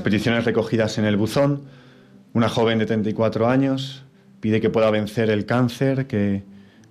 Peticiones 0.06 0.44
recogidas 0.44 0.98
en 0.98 1.04
el 1.04 1.16
buzón, 1.16 1.62
una 2.32 2.48
joven 2.48 2.78
de 2.78 2.86
34 2.86 3.48
años 3.48 4.04
pide 4.38 4.60
que 4.60 4.70
pueda 4.70 4.88
vencer 4.92 5.30
el 5.30 5.46
cáncer 5.46 6.06
que 6.06 6.44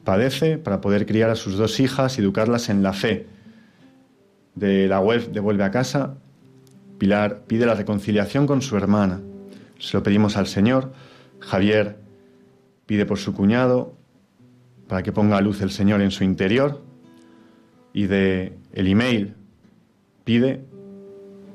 padece 0.03 0.57
para 0.57 0.81
poder 0.81 1.05
criar 1.05 1.29
a 1.29 1.35
sus 1.35 1.55
dos 1.55 1.79
hijas 1.79 2.17
y 2.17 2.21
educarlas 2.21 2.67
en 2.67 2.83
la 2.83 2.91
fe. 2.91 3.25
De 4.53 4.89
la 4.89 4.99
web 4.99 5.31
de 5.31 5.39
Vuelve 5.39 5.63
a 5.63 5.71
casa, 5.71 6.17
Pilar 6.97 7.43
pide 7.47 7.65
la 7.65 7.75
reconciliación 7.75 8.47
con 8.47 8.61
su 8.61 8.75
hermana. 8.75 9.21
Se 9.79 9.95
lo 9.95 10.03
pedimos 10.03 10.35
al 10.35 10.47
Señor. 10.47 10.91
Javier 11.39 11.95
pide 12.85 13.05
por 13.05 13.17
su 13.17 13.33
cuñado 13.33 13.95
para 14.89 15.03
que 15.03 15.13
ponga 15.13 15.37
a 15.37 15.41
luz 15.41 15.61
el 15.61 15.71
Señor 15.71 16.01
en 16.01 16.11
su 16.11 16.25
interior. 16.25 16.81
Y 17.93 18.07
de 18.07 18.57
el 18.73 18.87
email 18.87 19.35
pide 20.25 20.65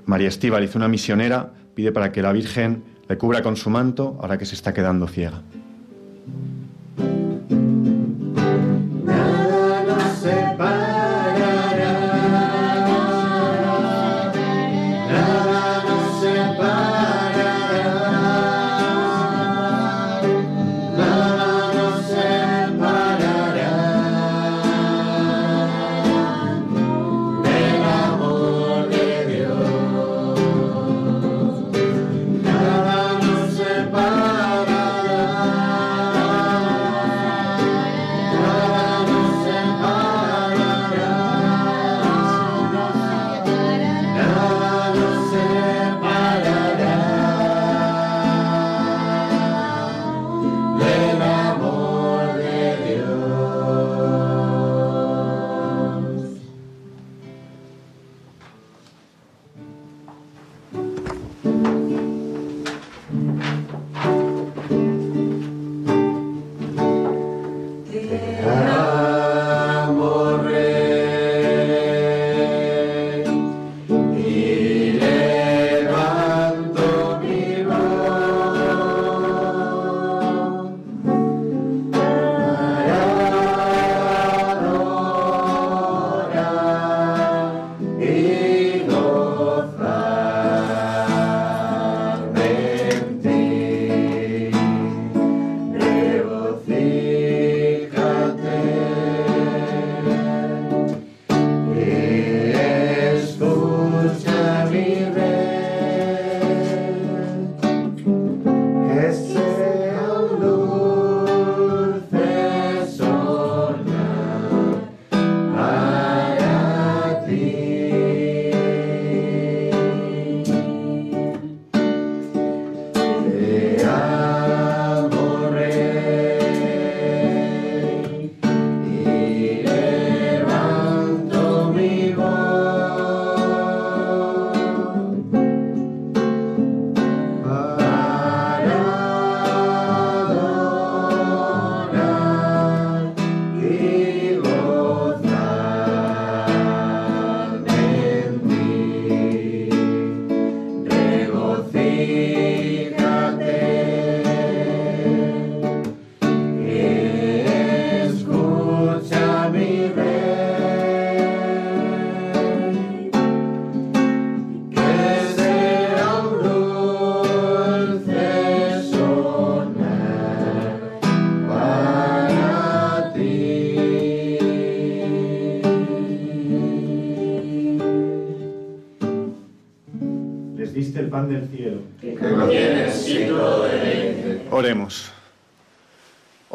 María 0.07 0.28
Estíbaliz, 0.28 0.74
una 0.74 0.88
misionera, 0.88 1.53
pide 1.74 1.92
para 1.92 2.12
que 2.12 2.22
la 2.22 2.32
Virgen 2.32 2.84
le 3.09 3.18
cubra 3.18 3.42
con 3.42 3.57
su 3.57 3.70
manto 3.70 4.18
ahora 4.20 4.38
que 4.38 4.46
se 4.46 4.55
está 4.55 4.72
quedando 4.72 5.09
ciega. 5.09 5.42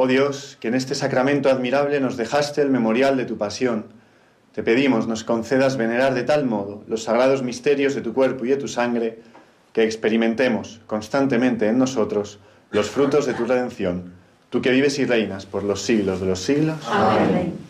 Oh 0.05 0.07
Dios, 0.07 0.55
que 0.59 0.67
en 0.67 0.75
este 0.75 0.93
sacramento 0.93 1.49
admirable 1.49 1.99
nos 1.99 2.15
dejaste 2.15 2.61
el 2.61 2.69
memorial 2.69 3.17
de 3.17 3.25
tu 3.25 3.39
pasión, 3.39 3.85
te 4.53 4.61
pedimos 4.61 5.07
nos 5.07 5.23
concedas 5.23 5.77
venerar 5.77 6.13
de 6.13 6.21
tal 6.21 6.45
modo 6.45 6.83
los 6.87 7.01
sagrados 7.01 7.41
misterios 7.41 7.95
de 7.95 8.01
tu 8.01 8.13
cuerpo 8.13 8.45
y 8.45 8.49
de 8.49 8.57
tu 8.57 8.67
sangre, 8.67 9.23
que 9.73 9.83
experimentemos 9.83 10.79
constantemente 10.85 11.69
en 11.69 11.79
nosotros 11.79 12.37
los 12.69 12.91
frutos 12.91 13.25
de 13.25 13.33
tu 13.33 13.45
redención, 13.45 14.13
tú 14.51 14.61
que 14.61 14.69
vives 14.69 14.99
y 14.99 15.05
reinas 15.05 15.47
por 15.47 15.63
los 15.63 15.81
siglos 15.81 16.19
de 16.19 16.27
los 16.27 16.39
siglos. 16.39 16.77
Amén. 16.87 17.64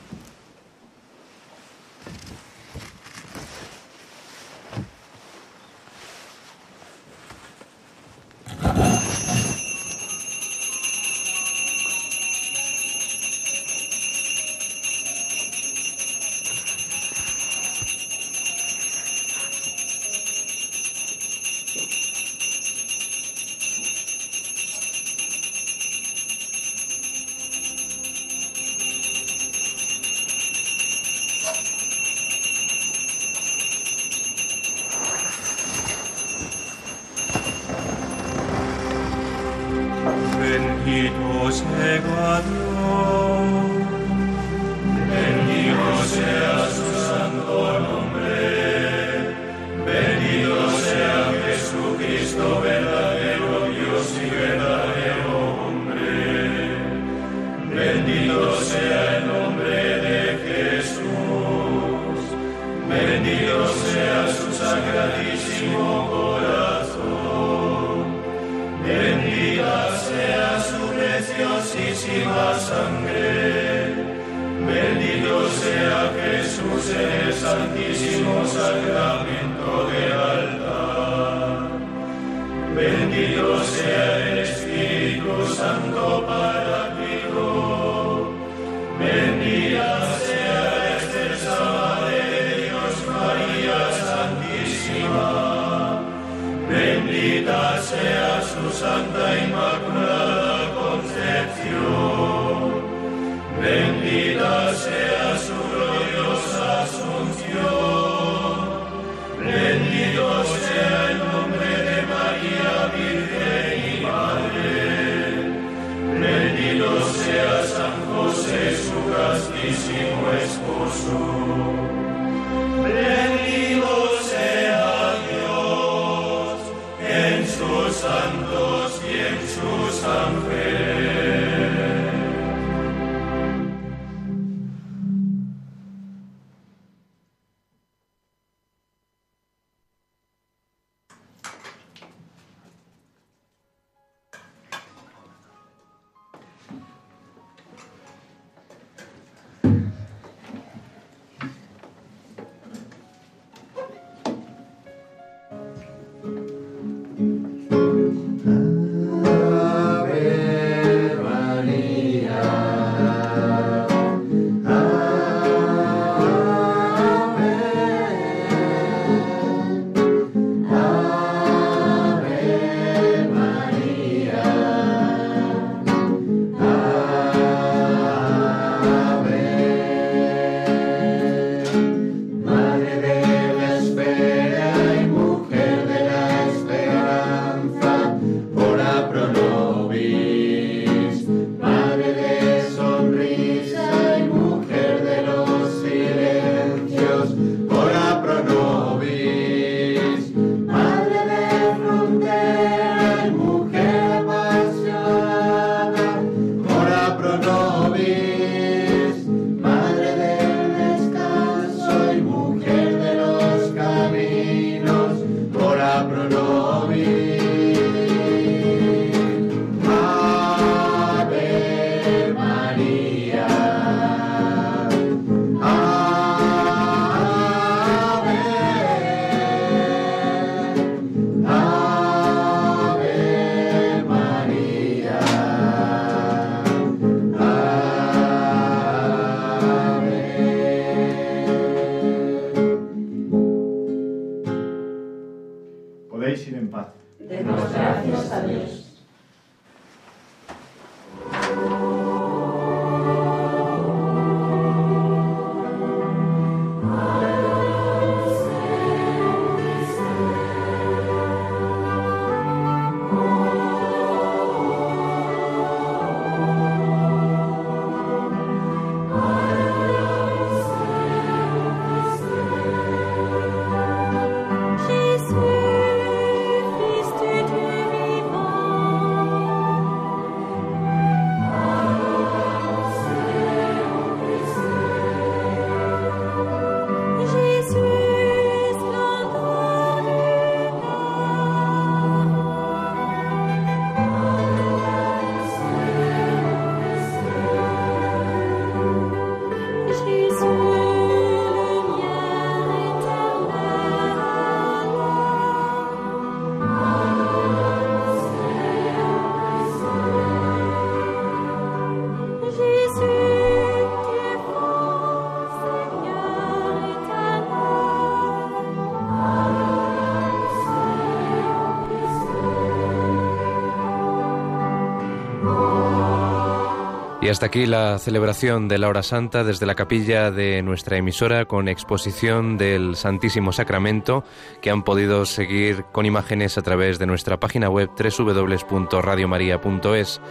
Y 327.25 327.29
hasta 327.29 327.47
aquí 327.47 327.65
la 327.65 327.97
celebración 327.97 328.67
de 328.67 328.77
la 328.77 328.87
hora 328.87 329.01
santa 329.01 329.43
desde 329.43 329.65
la 329.65 329.73
capilla 329.73 330.29
de 330.29 330.61
nuestra 330.61 330.97
emisora 330.97 331.45
con 331.45 331.67
exposición 331.67 332.55
del 332.55 332.95
Santísimo 332.95 333.51
Sacramento 333.51 334.23
que 334.61 334.69
han 334.69 334.83
podido 334.83 335.25
seguir 335.25 335.85
con 335.91 336.05
imágenes 336.05 336.59
a 336.59 336.61
través 336.61 336.99
de 336.99 337.07
nuestra 337.07 337.39
página 337.39 337.67
web 337.67 337.89
www.radiomaria.es. 337.97 340.21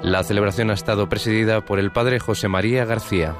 La 0.00 0.22
celebración 0.22 0.70
ha 0.70 0.74
estado 0.74 1.08
presidida 1.08 1.64
por 1.64 1.80
el 1.80 1.90
padre 1.90 2.20
José 2.20 2.46
María 2.46 2.84
García. 2.84 3.34